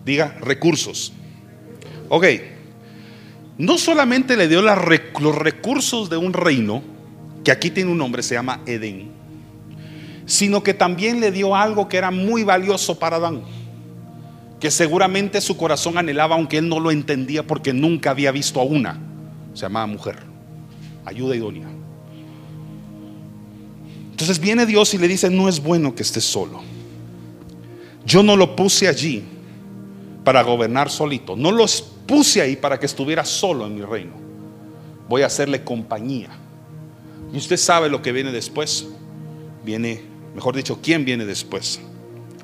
[0.02, 1.12] Diga, recursos.
[2.08, 2.24] Ok,
[3.58, 6.82] no solamente le dio los recursos de un reino,
[7.44, 9.10] que aquí tiene un nombre, se llama Edén,
[10.24, 13.42] sino que también le dio algo que era muy valioso para Adán,
[14.58, 18.64] que seguramente su corazón anhelaba, aunque él no lo entendía porque nunca había visto a
[18.64, 18.98] una,
[19.52, 20.29] se llamaba mujer,
[21.04, 21.68] ayuda idónea.
[24.10, 26.60] Entonces viene Dios y le dice, no es bueno que estés solo.
[28.04, 29.22] Yo no lo puse allí
[30.24, 31.36] para gobernar solito.
[31.36, 34.12] No los puse ahí para que estuviera solo en mi reino.
[35.08, 36.28] Voy a hacerle compañía.
[37.32, 38.86] Y usted sabe lo que viene después.
[39.64, 40.02] Viene,
[40.34, 41.80] mejor dicho, ¿quién viene después?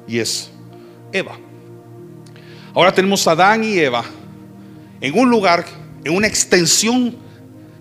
[0.09, 0.51] Y es
[1.13, 1.39] Eva.
[2.75, 4.05] Ahora tenemos a Adán y Eva
[5.01, 5.65] en un lugar,
[6.05, 7.17] en una extensión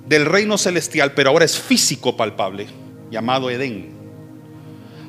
[0.08, 2.68] del reino celestial, pero ahora es físico palpable
[3.10, 3.94] llamado Edén.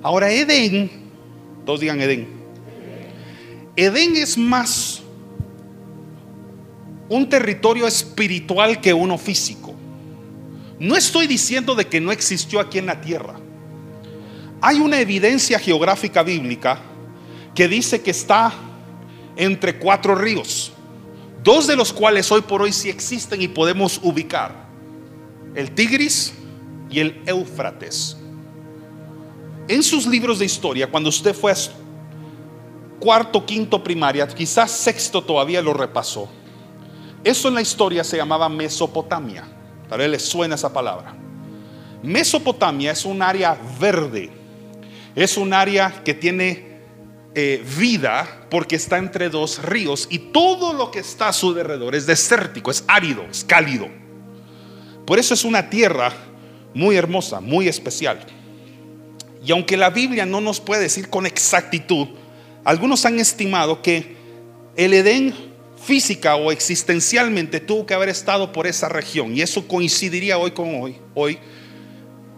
[0.03, 0.91] Ahora Edén,
[1.65, 2.29] todos digan Edén.
[3.77, 5.03] Edén es más
[7.09, 9.75] un territorio espiritual que uno físico.
[10.79, 13.35] No estoy diciendo de que no existió aquí en la tierra.
[14.61, 16.81] Hay una evidencia geográfica bíblica
[17.55, 18.53] que dice que está
[19.37, 20.73] entre cuatro ríos,
[21.43, 24.66] dos de los cuales hoy por hoy sí existen y podemos ubicar.
[25.57, 26.33] El Tigris,
[26.91, 28.17] y el Éufrates.
[29.69, 31.57] En sus libros de historia, cuando usted fue a
[33.01, 36.29] cuarto, quinto primaria, quizás sexto todavía lo repasó.
[37.25, 39.45] Eso en la historia se llamaba Mesopotamia.
[39.89, 41.15] Tal vez les suena esa palabra.
[42.03, 44.31] Mesopotamia es un área verde.
[45.17, 46.79] Es un área que tiene
[47.35, 51.95] eh, vida porque está entre dos ríos y todo lo que está a su alrededor
[51.95, 54.06] es desértico, es árido, es cálido.
[55.07, 56.13] Por eso es una tierra
[56.75, 58.19] muy hermosa, muy especial.
[59.45, 62.09] Y aunque la Biblia no nos puede decir con exactitud,
[62.65, 64.17] algunos han estimado que
[64.77, 65.33] el Edén
[65.81, 70.83] física o existencialmente tuvo que haber estado por esa región y eso coincidiría hoy con
[70.83, 71.39] hoy, hoy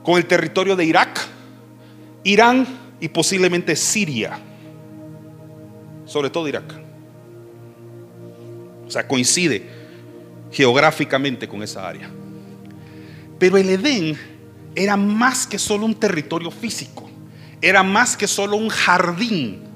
[0.03, 1.19] con el territorio de Irak,
[2.25, 2.67] Irán
[3.01, 4.39] y posiblemente Siria.
[6.05, 6.75] Sobre todo Irak.
[8.87, 9.63] O sea, coincide
[10.51, 12.11] geográficamente con esa área.
[13.39, 14.19] Pero el Edén
[14.75, 17.09] era más que solo un territorio físico,
[17.61, 19.69] era más que solo un jardín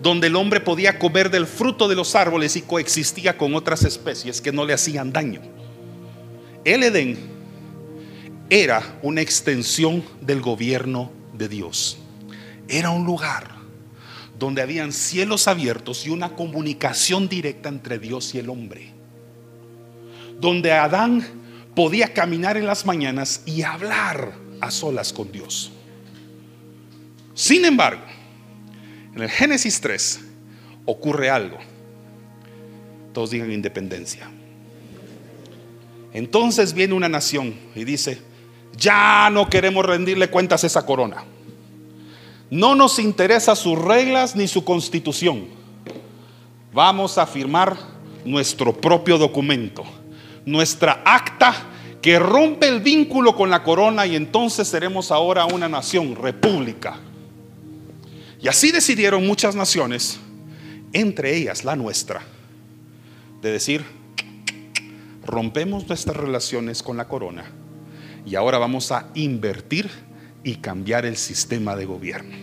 [0.00, 4.40] donde el hombre podía comer del fruto de los árboles y coexistía con otras especies
[4.40, 5.40] que no le hacían daño.
[6.64, 7.16] El Edén
[8.50, 11.98] era una extensión del gobierno de Dios.
[12.68, 13.56] Era un lugar
[14.38, 18.92] donde habían cielos abiertos y una comunicación directa entre Dios y el hombre.
[20.38, 21.24] Donde Adán
[21.76, 25.70] podía caminar en las mañanas y hablar a solas con Dios.
[27.34, 28.02] Sin embargo,
[29.14, 30.20] en el Génesis 3
[30.86, 31.58] ocurre algo.
[33.12, 34.28] Todos digan independencia.
[36.14, 38.22] Entonces viene una nación y dice,
[38.74, 41.24] ya no queremos rendirle cuentas a esa corona.
[42.48, 45.48] No nos interesa sus reglas ni su constitución.
[46.72, 47.76] Vamos a firmar
[48.24, 49.84] nuestro propio documento,
[50.46, 51.54] nuestra acta
[52.00, 57.00] que rompe el vínculo con la corona y entonces seremos ahora una nación, república.
[58.40, 60.18] Y así decidieron muchas naciones,
[60.92, 62.22] entre ellas la nuestra,
[63.42, 63.84] de decir,
[65.24, 67.44] rompemos nuestras relaciones con la corona
[68.24, 69.90] y ahora vamos a invertir
[70.44, 72.36] y cambiar el sistema de gobierno.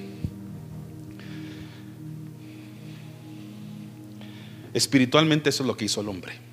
[4.74, 6.53] Espiritualmente eso es lo que hizo el hombre.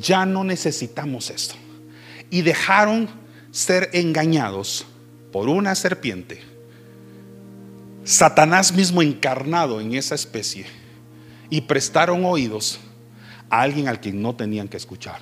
[0.00, 1.54] Ya no necesitamos esto.
[2.30, 3.08] Y dejaron
[3.50, 4.86] ser engañados
[5.32, 6.40] por una serpiente.
[8.04, 10.66] Satanás mismo encarnado en esa especie.
[11.50, 12.78] Y prestaron oídos
[13.50, 15.20] a alguien al quien no tenían que escuchar.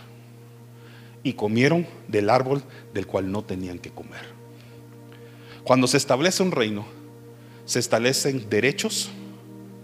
[1.23, 2.63] Y comieron del árbol
[2.95, 4.37] del cual no tenían que comer.
[5.65, 6.87] Cuando se establece un reino,
[7.65, 9.11] se establecen derechos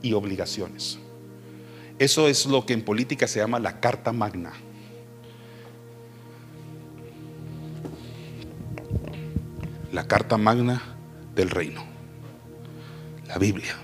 [0.01, 0.99] y obligaciones.
[1.99, 4.53] Eso es lo que en política se llama la Carta Magna.
[9.93, 10.83] La Carta Magna
[11.35, 11.85] del Reino.
[13.29, 13.77] La Biblia.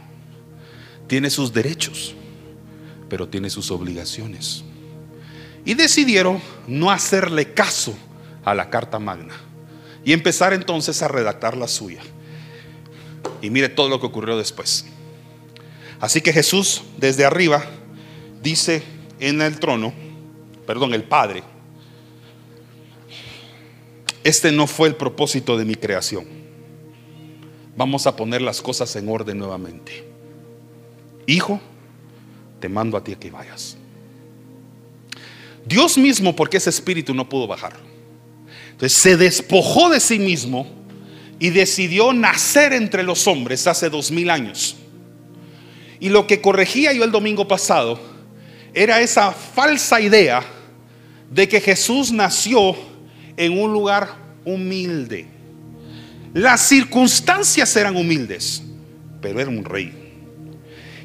[1.07, 2.15] Tiene sus derechos
[3.09, 4.65] pero tiene sus obligaciones.
[5.65, 7.97] Y decidieron no hacerle caso
[8.45, 9.35] a la Carta Magna
[10.05, 12.01] y empezar entonces a redactar la suya.
[13.43, 14.87] Y mire todo lo que ocurrió después.
[16.01, 17.65] Así que Jesús desde arriba
[18.43, 18.83] dice
[19.21, 19.93] en el trono,
[20.67, 21.43] perdón, el Padre,
[24.25, 26.27] este no fue el propósito de mi creación.
[27.77, 30.05] Vamos a poner las cosas en orden nuevamente.
[31.27, 31.61] Hijo,
[32.61, 33.77] te mando a ti que vayas.
[35.65, 37.77] Dios mismo, porque ese espíritu no pudo bajar.
[38.71, 40.67] Entonces se despojó de sí mismo
[41.39, 44.77] y decidió nacer entre los hombres hace dos mil años.
[46.01, 48.01] Y lo que corregía yo el domingo pasado
[48.73, 50.45] era esa falsa idea
[51.31, 52.75] de que Jesús nació
[53.39, 54.09] en un lugar
[54.45, 55.27] humilde.
[56.35, 58.63] Las circunstancias eran humildes,
[59.23, 59.95] pero era un rey.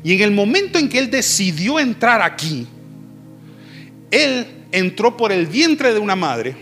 [0.03, 2.67] Y en el momento en que él decidió entrar aquí,
[4.11, 6.55] él entró por el vientre de una madre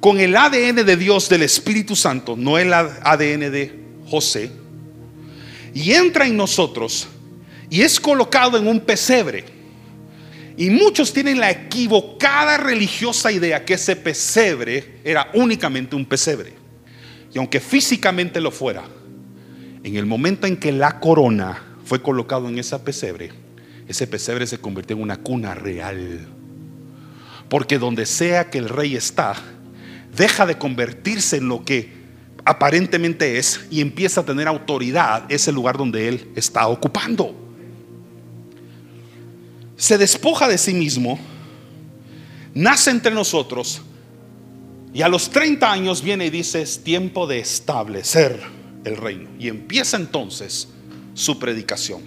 [0.00, 4.50] con el ADN de Dios del Espíritu Santo, no el ADN de José,
[5.74, 7.08] y entra en nosotros
[7.68, 9.53] y es colocado en un pesebre.
[10.56, 16.52] Y muchos tienen la equivocada religiosa idea que ese pesebre era únicamente un pesebre.
[17.32, 18.84] Y aunque físicamente lo fuera,
[19.82, 23.32] en el momento en que la corona fue colocado en esa pesebre,
[23.88, 26.26] ese pesebre se convirtió en una cuna real.
[27.48, 29.34] Porque donde sea que el rey está,
[30.16, 31.92] deja de convertirse en lo que
[32.44, 37.43] aparentemente es y empieza a tener autoridad ese lugar donde él está ocupando.
[39.76, 41.18] Se despoja de sí mismo,
[42.54, 43.82] nace entre nosotros
[44.94, 48.40] y a los 30 años viene y dice es tiempo de establecer
[48.84, 49.28] el reino.
[49.40, 50.68] Y empieza entonces
[51.14, 52.02] su predicación.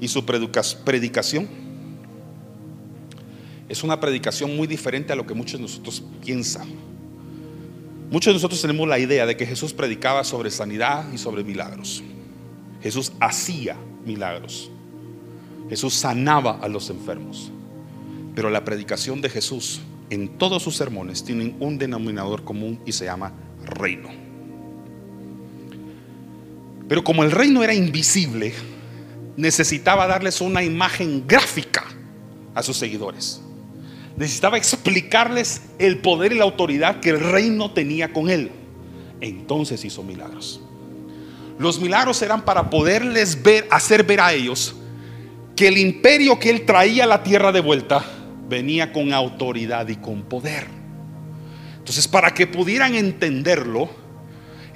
[0.00, 1.48] Y su predicación
[3.68, 6.68] es una predicación muy diferente a lo que muchos de nosotros piensan.
[8.10, 12.02] Muchos de nosotros tenemos la idea de que Jesús predicaba sobre sanidad y sobre milagros.
[12.82, 13.76] Jesús hacía
[14.08, 14.70] milagros.
[15.68, 17.52] Jesús sanaba a los enfermos.
[18.34, 19.80] Pero la predicación de Jesús
[20.10, 23.32] en todos sus sermones tiene un denominador común y se llama
[23.64, 24.08] reino.
[26.88, 28.54] Pero como el reino era invisible,
[29.36, 31.84] necesitaba darles una imagen gráfica
[32.54, 33.42] a sus seguidores.
[34.16, 38.50] Necesitaba explicarles el poder y la autoridad que el reino tenía con él.
[39.20, 40.62] Entonces hizo milagros.
[41.58, 44.76] Los milagros eran para poderles ver, hacer ver a ellos
[45.56, 48.04] que el imperio que él traía a la tierra de vuelta
[48.48, 50.68] venía con autoridad y con poder.
[51.78, 53.90] Entonces, para que pudieran entenderlo,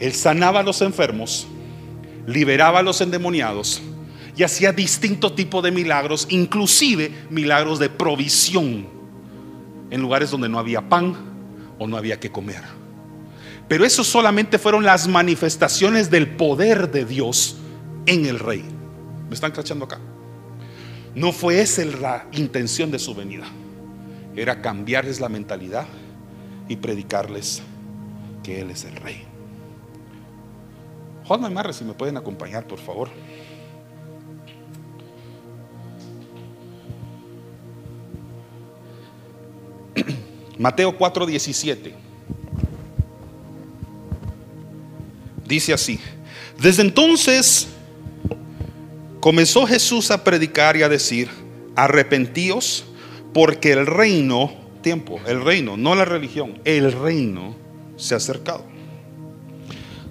[0.01, 1.47] él sanaba a los enfermos,
[2.27, 3.81] liberaba a los endemoniados
[4.37, 8.89] y hacía distintos tipos de milagros, inclusive milagros de provisión
[9.91, 11.15] en lugares donde no había pan
[11.79, 12.82] o no había que comer.
[13.73, 17.57] Pero eso solamente fueron las manifestaciones del poder de Dios
[18.05, 18.63] en el rey.
[19.31, 19.99] ¿Me están cachando acá?
[21.15, 23.47] No fue esa la intención de su venida.
[24.37, 25.87] Era cambiarles la mentalidad
[26.69, 27.63] y predicarles
[28.43, 29.25] que Él es el rey.
[31.25, 33.09] Juan y Marre, si me pueden acompañar, por favor.
[40.59, 42.12] Mateo 4:17.
[45.53, 46.01] Dice así,
[46.59, 47.69] desde entonces
[49.21, 51.29] comenzó Jesús a predicar y a decir,
[51.77, 52.87] arrepentíos
[53.35, 54.51] porque el reino,
[54.81, 57.55] tiempo, el reino, no la religión, el reino
[57.99, 58.65] se ha acercado.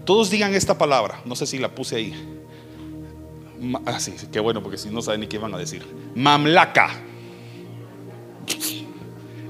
[0.06, 2.14] Todos digan esta palabra, no sé si la puse ahí.
[3.88, 5.84] Ah, sí, qué bueno, porque si no saben ni qué van a decir.
[6.14, 7.02] Mamlaca.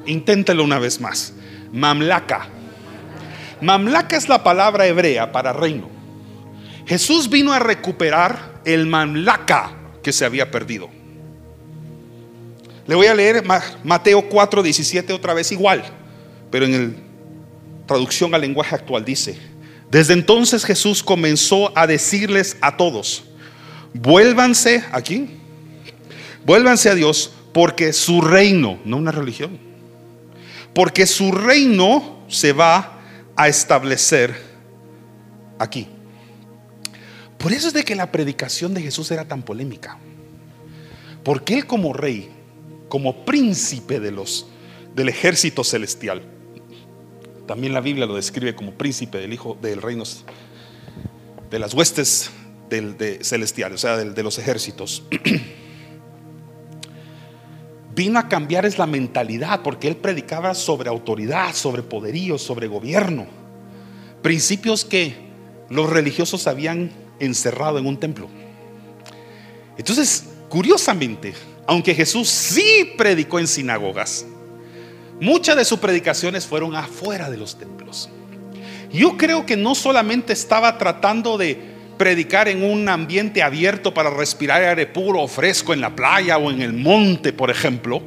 [0.05, 1.33] Inténtelo una vez más.
[1.73, 2.60] Mamlaca.
[3.61, 5.89] Mamlaca es la palabra hebrea para reino.
[6.85, 9.71] Jesús vino a recuperar el mamlaca
[10.03, 10.89] que se había perdido.
[12.87, 13.43] Le voy a leer
[13.83, 15.83] Mateo 4, 17 otra vez igual,
[16.49, 16.95] pero en el
[17.85, 19.37] traducción al lenguaje actual dice,
[19.89, 23.25] desde entonces Jesús comenzó a decirles a todos,
[23.93, 25.29] vuélvanse aquí,
[26.45, 29.59] vuélvanse a Dios porque su reino, no una religión,
[30.73, 33.00] porque su reino se va
[33.35, 34.35] a establecer
[35.59, 35.87] aquí.
[37.37, 39.97] Por eso es de que la predicación de Jesús era tan polémica.
[41.23, 42.29] Porque él como rey,
[42.89, 44.47] como príncipe de los
[44.95, 46.21] del ejército celestial,
[47.47, 50.03] también la Biblia lo describe como príncipe del hijo del reino
[51.49, 52.29] de las huestes
[52.69, 55.03] del, de, celestiales, o sea, de los ejércitos.
[57.95, 63.25] vino a cambiar es la mentalidad, porque él predicaba sobre autoridad, sobre poderío, sobre gobierno.
[64.21, 65.15] Principios que
[65.69, 68.27] los religiosos habían encerrado en un templo.
[69.77, 71.33] Entonces, curiosamente,
[71.65, 74.25] aunque Jesús sí predicó en sinagogas,
[75.19, 78.09] muchas de sus predicaciones fueron afuera de los templos.
[78.91, 81.70] Yo creo que no solamente estaba tratando de
[82.01, 86.49] predicar en un ambiente abierto para respirar aire puro o fresco en la playa o
[86.49, 88.01] en el monte, por ejemplo,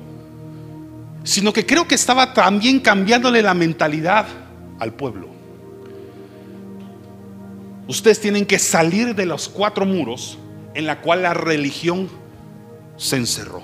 [1.22, 4.26] sino que creo que estaba también cambiándole la mentalidad
[4.80, 5.28] al pueblo.
[7.86, 10.38] Ustedes tienen que salir de los cuatro muros
[10.74, 12.08] en la cual la religión
[12.96, 13.62] se encerró.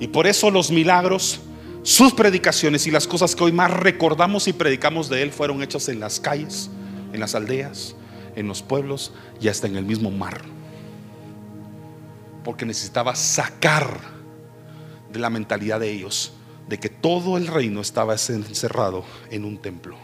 [0.00, 1.38] Y por eso los milagros,
[1.84, 5.88] sus predicaciones y las cosas que hoy más recordamos y predicamos de él fueron hechas
[5.88, 6.68] en las calles,
[7.12, 7.94] en las aldeas,
[8.38, 10.42] en los pueblos y hasta en el mismo mar.
[12.44, 14.00] Porque necesitaba sacar
[15.12, 16.32] de la mentalidad de ellos
[16.68, 19.96] de que todo el reino estaba encerrado en un templo.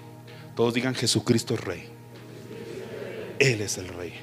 [0.57, 1.89] Todos digan Jesucristo es rey.
[3.39, 4.14] Él es el rey.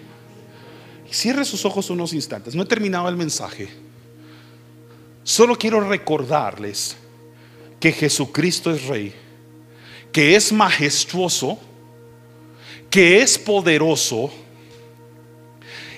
[1.09, 2.55] Cierre sus ojos unos instantes.
[2.55, 3.69] No he terminado el mensaje.
[5.23, 6.97] Solo quiero recordarles
[7.79, 9.13] que Jesucristo es rey,
[10.11, 11.59] que es majestuoso
[12.91, 14.29] que es poderoso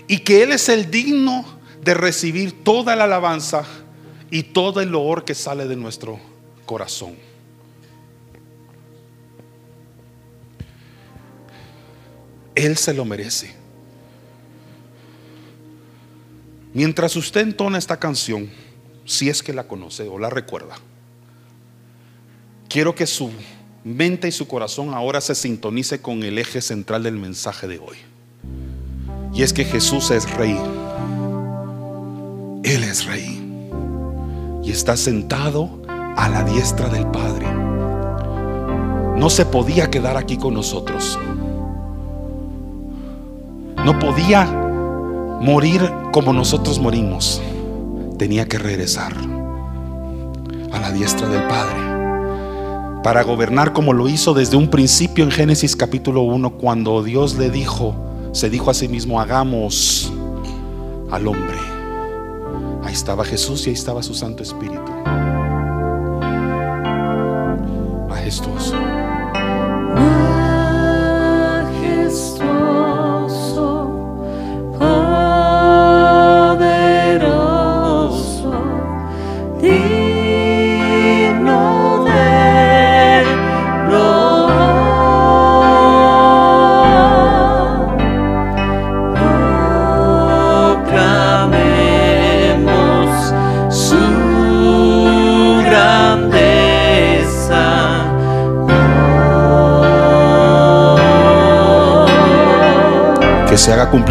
[0.07, 1.43] y que Él es el digno
[1.81, 3.65] de recibir toda la alabanza
[4.29, 6.19] y todo el loor que sale de nuestro
[6.65, 7.17] corazón.
[12.55, 13.55] Él se lo merece.
[16.73, 18.49] Mientras usted entona esta canción,
[19.05, 20.75] si es que la conoce o la recuerda,
[22.69, 23.31] quiero que su
[23.83, 27.97] mente y su corazón ahora se sintonice con el eje central del mensaje de hoy.
[29.33, 30.57] Y es que Jesús es rey.
[32.63, 33.39] Él es rey.
[34.63, 37.47] Y está sentado a la diestra del Padre.
[39.17, 41.19] No se podía quedar aquí con nosotros.
[43.83, 44.45] No podía
[45.41, 45.81] morir
[46.13, 47.41] como nosotros morimos.
[48.17, 49.13] Tenía que regresar
[50.71, 51.92] a la diestra del Padre
[53.03, 57.49] para gobernar como lo hizo desde un principio en Génesis capítulo 1, cuando Dios le
[57.49, 57.93] dijo,
[58.31, 60.11] se dijo a sí mismo, hagamos
[61.11, 61.57] al hombre.
[62.83, 64.91] Ahí estaba Jesús y ahí estaba su Santo Espíritu.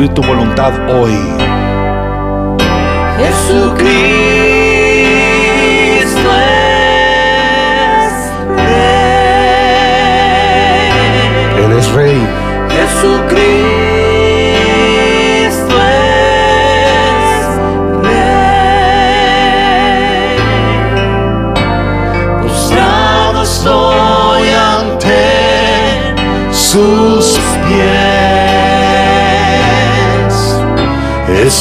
[0.02, 1.12] Cumplir tu voluntad hoy.
[3.18, 4.11] Jesucristo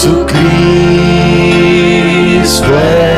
[0.02, 0.42] Jesucristo
[2.80, 3.11] es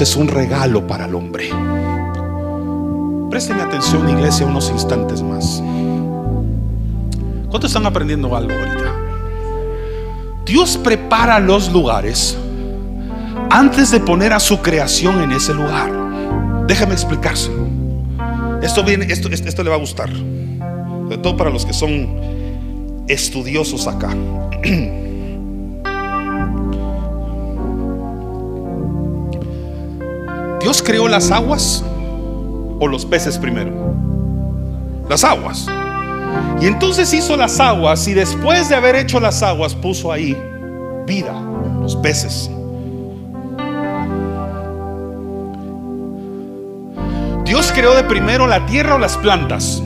[0.00, 1.50] Es un regalo para el hombre.
[3.30, 5.62] Présteme atención, iglesia, unos instantes más.
[7.48, 8.92] ¿Cuántos están aprendiendo algo ahorita?
[10.44, 12.36] Dios prepara los lugares
[13.50, 15.92] antes de poner a su creación en ese lugar.
[16.66, 17.68] Déjame explicárselo.
[18.62, 20.10] Esto, viene, esto, esto, esto le va a gustar.
[20.10, 24.10] Sobre todo para los que son estudiosos acá.
[30.64, 31.84] Dios creó las aguas
[32.80, 33.70] o los peces primero.
[35.10, 35.66] Las aguas.
[36.58, 40.34] Y entonces hizo las aguas y después de haber hecho las aguas puso ahí
[41.06, 41.38] vida,
[41.82, 42.50] los peces.
[47.44, 49.82] Dios creó de primero la tierra o las plantas.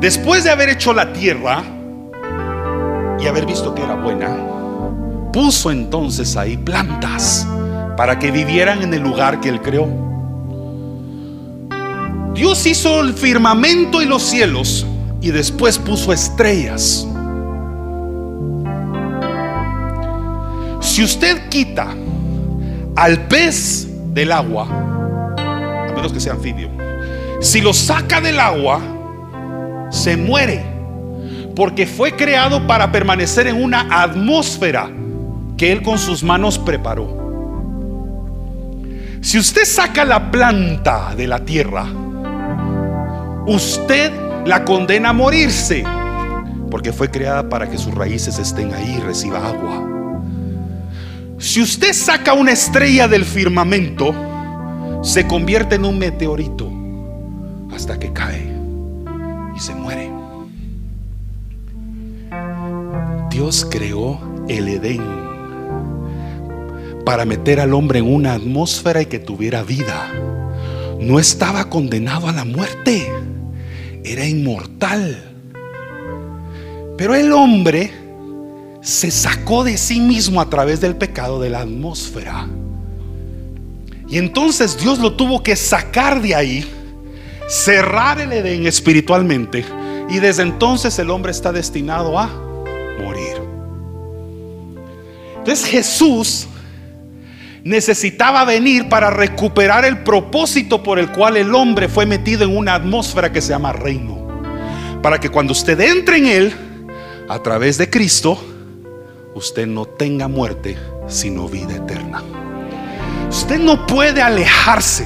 [0.00, 1.62] Después de haber hecho la tierra
[3.20, 4.36] y haber visto que era buena,
[5.32, 7.46] puso entonces ahí plantas
[7.96, 9.88] para que vivieran en el lugar que él creó.
[12.34, 14.86] Dios hizo el firmamento y los cielos
[15.20, 17.06] y después puso estrellas.
[20.80, 21.94] Si usted quita
[22.94, 26.68] al pez del agua, a menos que sea anfibio,
[27.40, 28.80] si lo saca del agua,
[29.90, 30.64] se muere,
[31.54, 34.90] porque fue creado para permanecer en una atmósfera
[35.56, 37.25] que Él con sus manos preparó.
[39.26, 41.84] Si usted saca la planta de la tierra,
[43.48, 44.12] usted
[44.44, 45.82] la condena a morirse,
[46.70, 49.84] porque fue creada para que sus raíces estén ahí y reciba agua.
[51.38, 54.14] Si usted saca una estrella del firmamento,
[55.02, 56.70] se convierte en un meteorito
[57.74, 58.48] hasta que cae
[59.56, 60.08] y se muere.
[63.28, 65.15] Dios creó el Edén
[67.06, 70.12] para meter al hombre en una atmósfera y que tuviera vida.
[70.98, 73.08] No estaba condenado a la muerte,
[74.02, 75.16] era inmortal.
[76.98, 77.92] Pero el hombre
[78.80, 82.48] se sacó de sí mismo a través del pecado de la atmósfera.
[84.08, 86.68] Y entonces Dios lo tuvo que sacar de ahí,
[87.48, 89.64] cerrar el Edén espiritualmente.
[90.10, 92.26] Y desde entonces el hombre está destinado a
[93.00, 93.36] morir.
[95.38, 96.48] Entonces Jesús
[97.66, 102.74] necesitaba venir para recuperar el propósito por el cual el hombre fue metido en una
[102.74, 104.24] atmósfera que se llama reino.
[105.02, 106.54] Para que cuando usted entre en él,
[107.28, 108.40] a través de Cristo,
[109.34, 112.22] usted no tenga muerte, sino vida eterna.
[113.28, 115.04] Usted no puede alejarse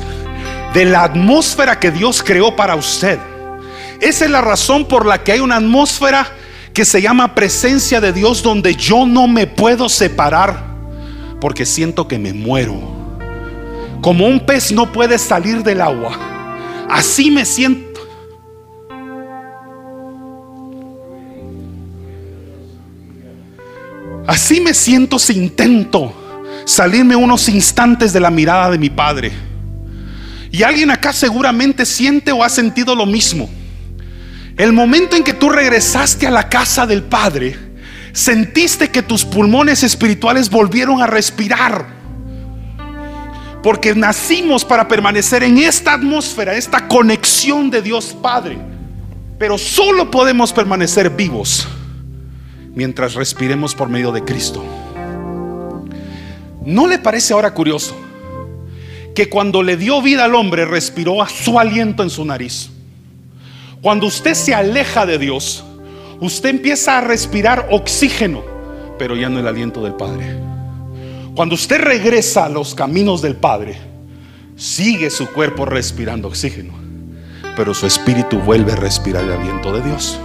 [0.75, 3.19] de la atmósfera que Dios creó para usted.
[4.03, 6.31] Esa es la razón por la que hay una atmósfera
[6.75, 10.70] que se llama presencia de Dios donde yo no me puedo separar
[11.41, 12.79] porque siento que me muero.
[14.01, 16.19] Como un pez no puede salir del agua,
[16.89, 18.01] así me siento.
[24.27, 26.15] Así me siento si intento
[26.65, 29.33] salirme unos instantes de la mirada de mi padre.
[30.53, 33.49] Y alguien acá seguramente siente o ha sentido lo mismo.
[34.57, 37.57] El momento en que tú regresaste a la casa del Padre,
[38.13, 42.01] sentiste que tus pulmones espirituales volvieron a respirar.
[43.63, 48.59] Porque nacimos para permanecer en esta atmósfera, esta conexión de Dios Padre.
[49.39, 51.67] Pero solo podemos permanecer vivos
[52.75, 54.65] mientras respiremos por medio de Cristo.
[56.65, 57.97] ¿No le parece ahora curioso
[59.15, 62.71] que cuando le dio vida al hombre respiró a su aliento en su nariz?
[63.83, 65.65] Cuando usted se aleja de Dios,
[66.21, 68.43] usted empieza a respirar oxígeno,
[68.99, 70.37] pero ya no el aliento del Padre.
[71.35, 73.79] Cuando usted regresa a los caminos del Padre,
[74.57, 76.75] sigue su cuerpo respirando oxígeno,
[77.57, 80.21] pero su espíritu vuelve a respirar el aliento de Dios.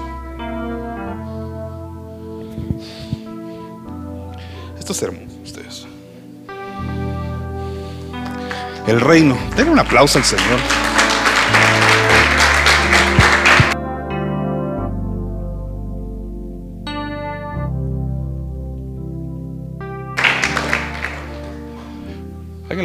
[4.78, 5.88] Esto es hermoso, ustedes.
[8.88, 9.36] El reino.
[9.56, 10.60] Denle un aplauso al Señor.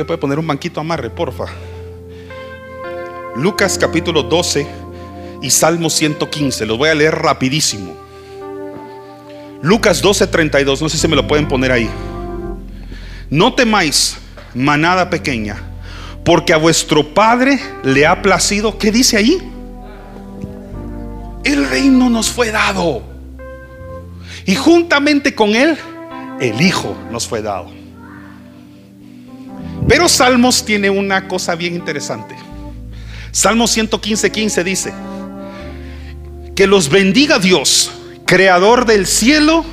[0.01, 1.45] Le puede poner un banquito amarre, porfa?
[3.37, 4.67] Lucas capítulo 12
[5.43, 6.67] y Salmo 115.
[6.67, 7.95] Los voy a leer rapidísimo.
[9.63, 10.81] Lucas 12, 32.
[10.81, 11.89] No sé si me lo pueden poner ahí.
[13.29, 14.17] No temáis,
[14.55, 15.57] manada pequeña,
[16.25, 18.79] porque a vuestro Padre le ha placido.
[18.79, 19.39] ¿Qué dice ahí?
[21.45, 23.03] El reino nos fue dado.
[24.47, 25.77] Y juntamente con él,
[26.41, 27.80] el Hijo nos fue dado.
[29.89, 32.37] Pero Salmos tiene una cosa bien interesante.
[33.33, 34.93] Salmo 115, 15 dice,
[36.55, 37.91] que los bendiga Dios,
[38.27, 39.65] creador del cielo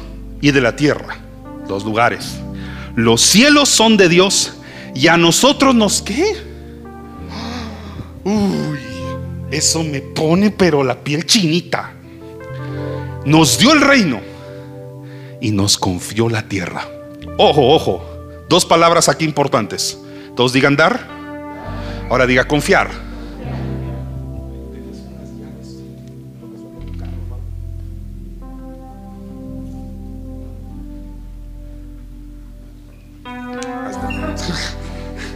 [0.42, 1.18] y de la tierra,
[1.68, 2.38] dos lugares.
[2.96, 4.54] Los cielos son de Dios
[4.96, 6.24] y a nosotros nos qué?
[8.24, 8.80] Uy,
[9.52, 11.94] eso me pone pero la piel chinita.
[13.26, 14.22] Nos dio el reino
[15.42, 16.88] y nos confió la tierra.
[17.38, 18.17] Ojo, ojo,
[18.50, 19.98] dos palabras aquí importantes.
[20.36, 21.00] Todos digan dar,
[22.10, 22.90] ahora diga confiar.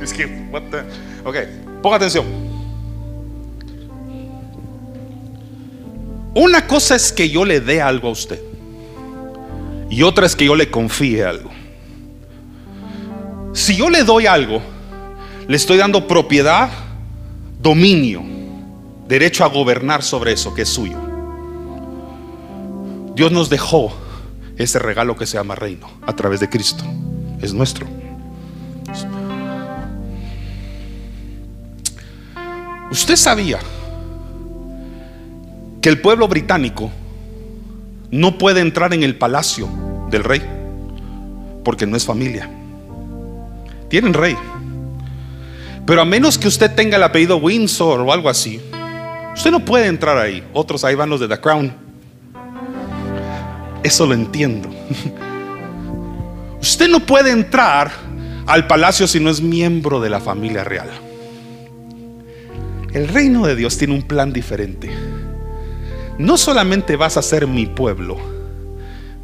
[0.01, 0.84] Es que, what the-
[1.28, 1.36] ok,
[1.82, 2.26] ponga atención.
[6.34, 8.41] Una cosa es que yo le dé algo a usted.
[9.89, 11.51] Y otra es que yo le confíe algo.
[13.54, 14.62] Si yo le doy algo,
[15.47, 16.70] le estoy dando propiedad,
[17.62, 18.24] dominio,
[19.08, 20.97] derecho a gobernar sobre eso que es suyo.
[23.14, 23.93] Dios nos dejó
[24.56, 26.84] ese regalo que se llama reino a través de Cristo.
[27.41, 27.86] Es nuestro.
[32.89, 33.60] Usted sabía
[35.82, 36.91] que el pueblo británico
[38.12, 39.68] no puede entrar en el palacio
[40.10, 40.41] del rey
[41.64, 42.49] porque no es familia.
[43.92, 44.38] Tienen rey.
[45.86, 48.62] Pero a menos que usted tenga el apellido Windsor o algo así,
[49.36, 50.42] usted no puede entrar ahí.
[50.54, 51.74] Otros ahí van los de The Crown.
[53.84, 54.70] Eso lo entiendo.
[56.62, 57.92] Usted no puede entrar
[58.48, 60.89] al palacio si no es miembro de la familia real.
[62.94, 64.89] El reino de Dios tiene un plan diferente.
[66.18, 68.18] No solamente vas a ser mi pueblo,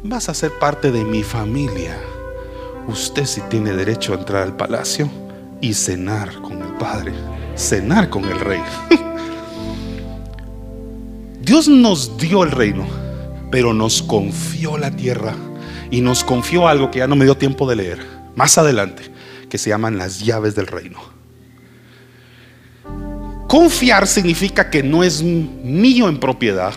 [0.02, 1.96] vas a ser parte de mi familia.
[2.88, 5.10] Usted sí tiene derecho a entrar al palacio
[5.60, 7.12] y cenar con el Padre,
[7.54, 8.62] cenar con el Rey.
[11.42, 12.86] Dios nos dio el reino,
[13.50, 15.34] pero nos confió la tierra
[15.90, 19.02] y nos confió algo que ya no me dio tiempo de leer, más adelante,
[19.50, 20.98] que se llaman las llaves del reino.
[23.48, 26.72] Confiar significa que no es mío en propiedad,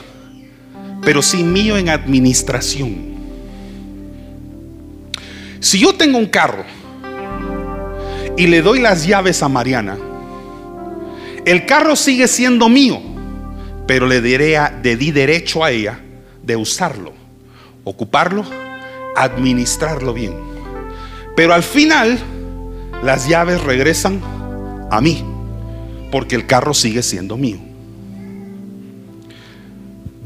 [1.03, 3.10] pero sí mío en administración.
[5.61, 6.65] Si yo tengo un carro
[8.35, 9.97] y le doy las llaves a Mariana,
[11.45, 12.99] el carro sigue siendo mío,
[13.87, 15.99] pero le, diré a- le di derecho a ella
[16.43, 17.13] de usarlo,
[17.83, 18.43] ocuparlo,
[19.15, 20.33] administrarlo bien.
[21.35, 22.19] Pero al final,
[23.03, 24.19] las llaves regresan
[24.91, 25.23] a mí,
[26.11, 27.57] porque el carro sigue siendo mío.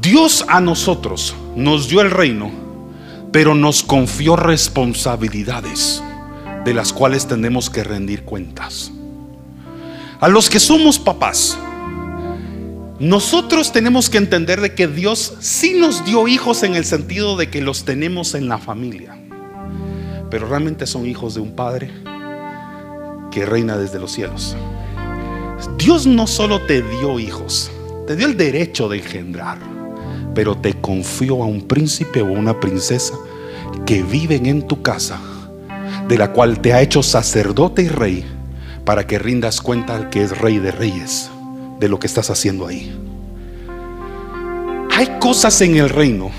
[0.00, 2.50] Dios a nosotros nos dio el reino,
[3.32, 6.02] pero nos confió responsabilidades
[6.64, 8.90] de las cuales tenemos que rendir cuentas.
[10.20, 11.58] A los que somos papás,
[12.98, 17.50] nosotros tenemos que entender de que Dios sí nos dio hijos en el sentido de
[17.50, 19.18] que los tenemos en la familia,
[20.30, 21.90] pero realmente son hijos de un Padre
[23.30, 24.56] que reina desde los cielos.
[25.76, 27.70] Dios no solo te dio hijos,
[28.06, 29.58] te dio el derecho de engendrar,
[30.36, 33.14] pero te confió a un príncipe o una princesa
[33.86, 35.18] que viven en tu casa,
[36.06, 38.22] de la cual te ha hecho sacerdote y rey,
[38.84, 41.30] para que rindas cuenta al que es rey de reyes,
[41.80, 42.94] de lo que estás haciendo ahí.
[44.94, 46.30] Hay cosas en el reino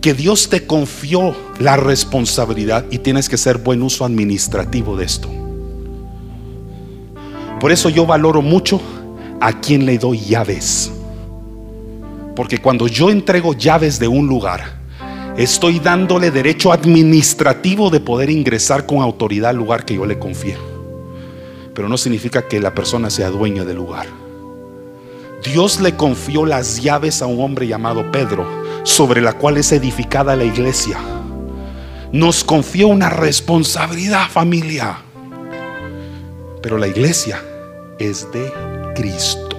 [0.00, 5.30] que Dios te confió la responsabilidad y tienes que ser buen uso administrativo de esto.
[7.60, 8.80] Por eso yo valoro mucho
[9.40, 10.90] a quien le doy llaves.
[12.38, 14.78] Porque cuando yo entrego llaves de un lugar,
[15.36, 20.56] estoy dándole derecho administrativo de poder ingresar con autoridad al lugar que yo le confié.
[21.74, 24.06] Pero no significa que la persona sea dueña del lugar.
[25.42, 28.46] Dios le confió las llaves a un hombre llamado Pedro,
[28.84, 30.96] sobre la cual es edificada la iglesia.
[32.12, 34.98] Nos confió una responsabilidad familia.
[36.62, 37.42] Pero la iglesia
[37.98, 38.52] es de
[38.94, 39.58] Cristo,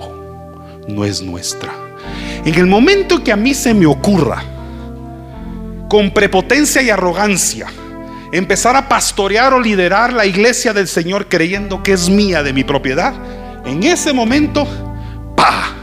[0.87, 1.88] no es nuestra.
[2.49, 4.43] En el momento que a mí se me ocurra,
[5.87, 7.67] con prepotencia y arrogancia,
[8.31, 12.63] empezar a pastorear o liderar la iglesia del Señor creyendo que es mía, de mi
[12.63, 13.13] propiedad,
[13.67, 14.67] en ese momento,
[15.35, 15.75] ¡pa!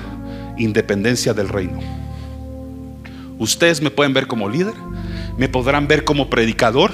[0.58, 1.78] Independencia del reino.
[3.38, 4.74] Ustedes me pueden ver como líder,
[5.38, 6.90] me podrán ver como predicador,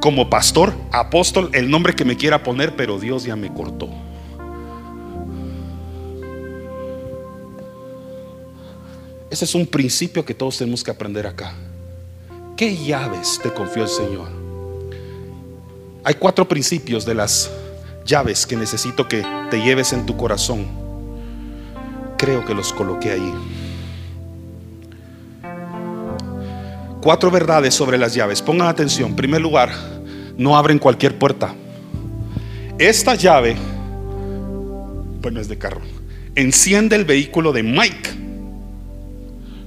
[0.00, 3.88] como pastor, apóstol, el nombre que me quiera poner, pero Dios ya me cortó.
[9.30, 11.52] Ese es un principio que todos tenemos que aprender acá.
[12.56, 14.28] ¿Qué llaves te confió el Señor?
[16.02, 17.50] Hay cuatro principios de las
[18.04, 20.66] llaves que necesito que te lleves en tu corazón.
[22.18, 23.34] Creo que los coloqué ahí.
[27.00, 28.42] Cuatro verdades sobre las llaves.
[28.42, 29.10] Pongan atención.
[29.10, 29.70] En primer lugar,
[30.36, 31.54] no abren cualquier puerta.
[32.78, 33.56] Esta llave,
[35.20, 35.82] bueno, es de carro,
[36.34, 38.10] enciende el vehículo de Mike,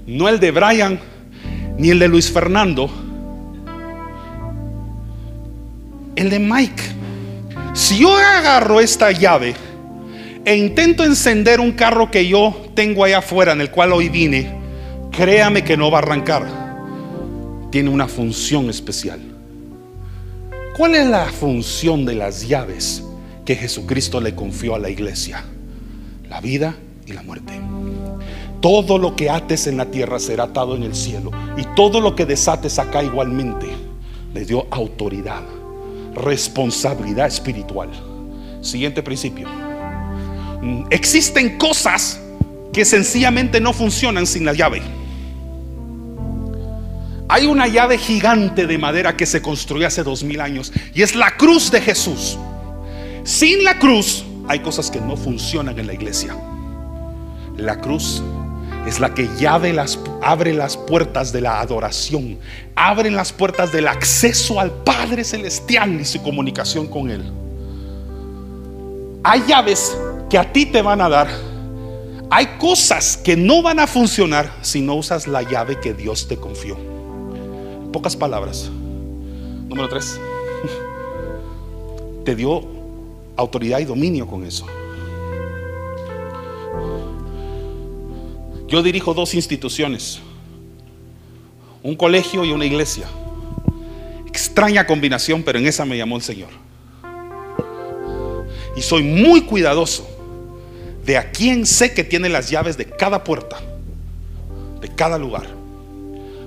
[0.06, 1.00] no el de Brian,
[1.78, 2.90] ni el de Luis Fernando,
[6.16, 6.84] el de Mike.
[7.74, 9.56] Si yo agarro esta llave
[10.46, 14.54] e intento encender un carro que yo tengo allá afuera, en el cual hoy vine,
[15.12, 16.64] créame que no va a arrancar.
[17.72, 19.20] Tiene una función especial.
[20.78, 23.04] ¿Cuál es la función de las llaves
[23.46, 25.44] que Jesucristo le confió a la iglesia?
[26.30, 26.76] La vida
[27.06, 27.54] y la muerte.
[28.64, 31.32] Todo lo que ates en la tierra será atado en el cielo.
[31.58, 33.68] Y todo lo que desates acá igualmente.
[34.34, 35.44] Le dio autoridad,
[36.16, 37.90] responsabilidad espiritual.
[38.62, 39.50] Siguiente principio.
[40.90, 42.22] Existen cosas
[42.72, 44.82] que sencillamente no funcionan sin la llave.
[47.28, 51.18] Hay una llave gigante de madera que se construyó hace dos mil años y es
[51.18, 52.38] la cruz de Jesús.
[53.26, 56.34] Sin la cruz hay cosas que no funcionan en la iglesia.
[57.58, 58.24] La cruz
[58.86, 62.38] es la que llave las, abre las puertas de la adoración,
[62.76, 67.24] abre las puertas del acceso al Padre Celestial y su comunicación con Él.
[69.24, 69.98] Hay llaves
[70.30, 71.30] que a ti te van a dar.
[72.30, 76.36] Hay cosas que no van a funcionar si no usas la llave que Dios te
[76.36, 76.78] confió.
[77.94, 78.70] Pocas palabras.
[79.70, 80.20] Número tres.
[82.26, 82.64] Te dio
[83.36, 84.66] autoridad y dominio con eso.
[88.74, 90.20] Yo dirijo dos instituciones,
[91.84, 93.06] un colegio y una iglesia.
[94.26, 96.50] Extraña combinación, pero en esa me llamó el Señor.
[98.76, 100.10] Y soy muy cuidadoso
[101.06, 103.62] de a quién sé que tiene las llaves de cada puerta,
[104.82, 105.46] de cada lugar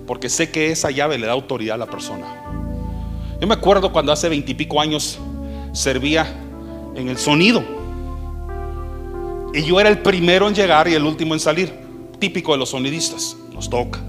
[0.04, 2.26] porque sé que esa llave le da autoridad a la persona.
[3.40, 5.20] Yo me acuerdo cuando hace veintipico años
[5.72, 6.26] servía
[6.96, 7.62] en el sonido.
[9.54, 11.85] Y yo era el primero en llegar y el último en salir.
[12.18, 13.36] Típico de los sonidistas.
[13.52, 14.00] Nos toca.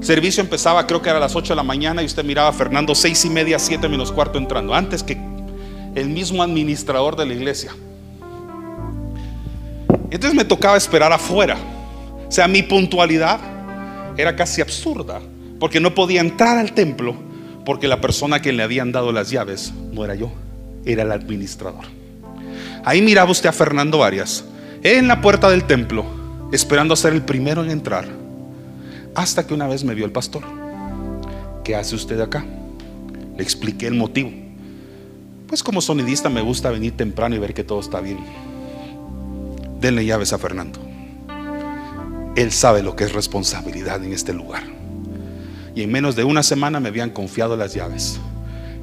[0.00, 2.52] Servicio empezaba, creo que era a las 8 de la mañana, y usted miraba a
[2.52, 5.16] Fernando seis y media, siete menos cuarto entrando, antes que
[5.94, 7.72] el mismo administrador de la iglesia.
[10.10, 11.56] Entonces me tocaba esperar afuera.
[12.28, 13.40] O sea, mi puntualidad
[14.16, 15.20] era casi absurda,
[15.60, 17.14] porque no podía entrar al templo
[17.64, 20.32] porque la persona que le habían dado las llaves no era yo,
[20.84, 21.84] era el administrador.
[22.84, 24.44] Ahí miraba usted a Fernando Arias
[24.82, 26.04] en la puerta del templo,
[26.52, 28.06] esperando ser el primero en entrar,
[29.14, 30.42] hasta que una vez me vio el pastor.
[31.64, 32.44] ¿Qué hace usted acá?
[33.36, 34.30] Le expliqué el motivo.
[35.46, 38.18] Pues como sonidista me gusta venir temprano y ver que todo está bien.
[39.80, 40.78] Denle llaves a Fernando.
[42.36, 44.62] Él sabe lo que es responsabilidad en este lugar.
[45.74, 48.20] Y en menos de una semana me habían confiado las llaves,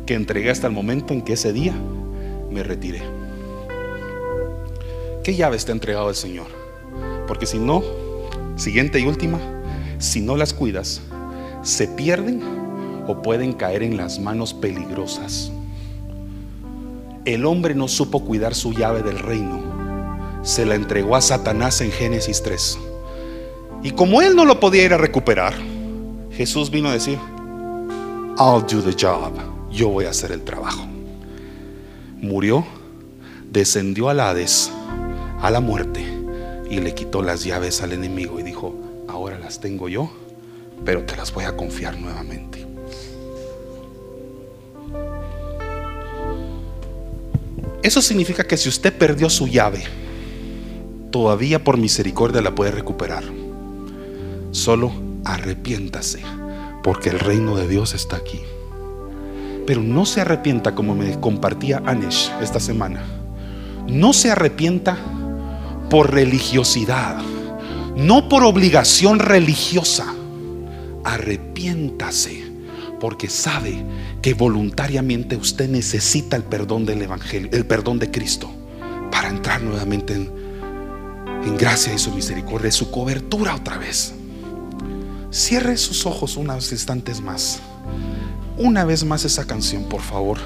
[0.05, 1.73] que entregué hasta el momento en que ese día
[2.51, 3.01] me retiré.
[5.23, 6.58] ¿Qué llaves te ha entregado el Señor?
[7.29, 7.83] Porque si no,
[8.55, 9.37] siguiente y última,
[9.99, 10.99] si no las cuidas,
[11.61, 12.41] se pierden
[13.07, 15.51] o pueden caer en las manos peligrosas.
[17.25, 19.61] El hombre no supo cuidar su llave del reino.
[20.41, 22.79] Se la entregó a Satanás en Génesis 3.
[23.83, 25.53] Y como él no lo podía ir a recuperar,
[26.31, 27.19] Jesús vino a decir,
[28.39, 29.33] I'll do the job,
[29.71, 30.87] yo voy a hacer el trabajo.
[32.21, 32.65] Murió,
[33.51, 34.71] descendió al Hades,
[35.43, 36.18] a la muerte,
[36.69, 38.75] y le quitó las llaves al enemigo y dijo,
[39.07, 40.11] ahora las tengo yo,
[40.85, 42.65] pero te las voy a confiar nuevamente.
[47.81, 49.83] Eso significa que si usted perdió su llave,
[51.11, 53.23] todavía por misericordia la puede recuperar.
[54.51, 54.91] Solo
[55.23, 56.19] arrepiéntase,
[56.83, 58.41] porque el reino de Dios está aquí.
[59.65, 63.03] Pero no se arrepienta como me compartía Anesh esta semana.
[63.87, 64.97] No se arrepienta
[65.89, 67.17] por religiosidad,
[67.95, 70.13] no por obligación religiosa.
[71.03, 72.43] Arrepiéntase
[72.99, 73.83] porque sabe
[74.21, 78.51] que voluntariamente usted necesita el perdón del evangelio, el perdón de Cristo
[79.11, 80.31] para entrar nuevamente en,
[81.45, 84.13] en gracia y su misericordia, su cobertura otra vez.
[85.31, 87.59] Cierre sus ojos unos instantes más.
[88.57, 90.37] Una vez más esa canción, por favor.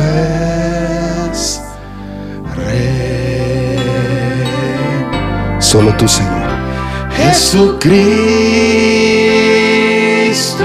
[1.32, 1.62] es
[2.58, 3.80] Rey.
[5.60, 6.52] Solo tú, Señor.
[7.16, 7.94] Jesucristo
[10.34, 10.58] es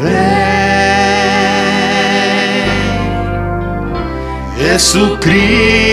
[0.00, 0.36] Rey.
[4.56, 5.86] Jesucristo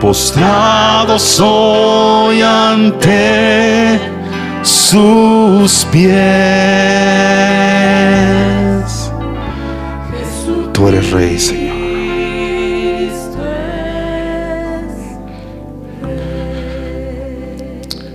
[0.00, 3.98] Postrado soy ante
[4.62, 6.12] sus pies.
[10.72, 11.74] Tú eres Rey, Señor.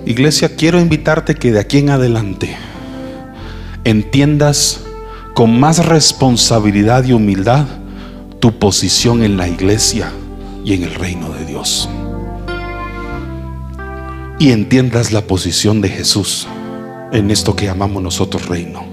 [0.06, 2.69] Iglesia, quiero invitarte que de aquí en adelante
[3.90, 4.82] entiendas
[5.34, 7.66] con más responsabilidad y humildad
[8.40, 10.12] tu posición en la iglesia
[10.64, 11.90] y en el reino de Dios.
[14.38, 16.48] Y entiendas la posición de Jesús
[17.12, 18.86] en esto que llamamos nosotros reino.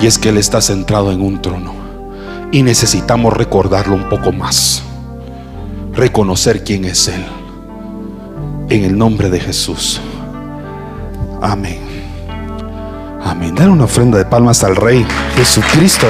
[0.00, 1.72] Y es que Él está centrado en un trono.
[2.52, 4.82] Y necesitamos recordarlo un poco más.
[5.92, 7.24] Reconocer quién es Él.
[8.68, 10.00] En el nombre de Jesús.
[11.40, 12.03] Amén.
[13.24, 13.54] Amén.
[13.54, 15.06] Dar una ofrenda de palmas al Rey
[15.36, 16.06] Jesucristo.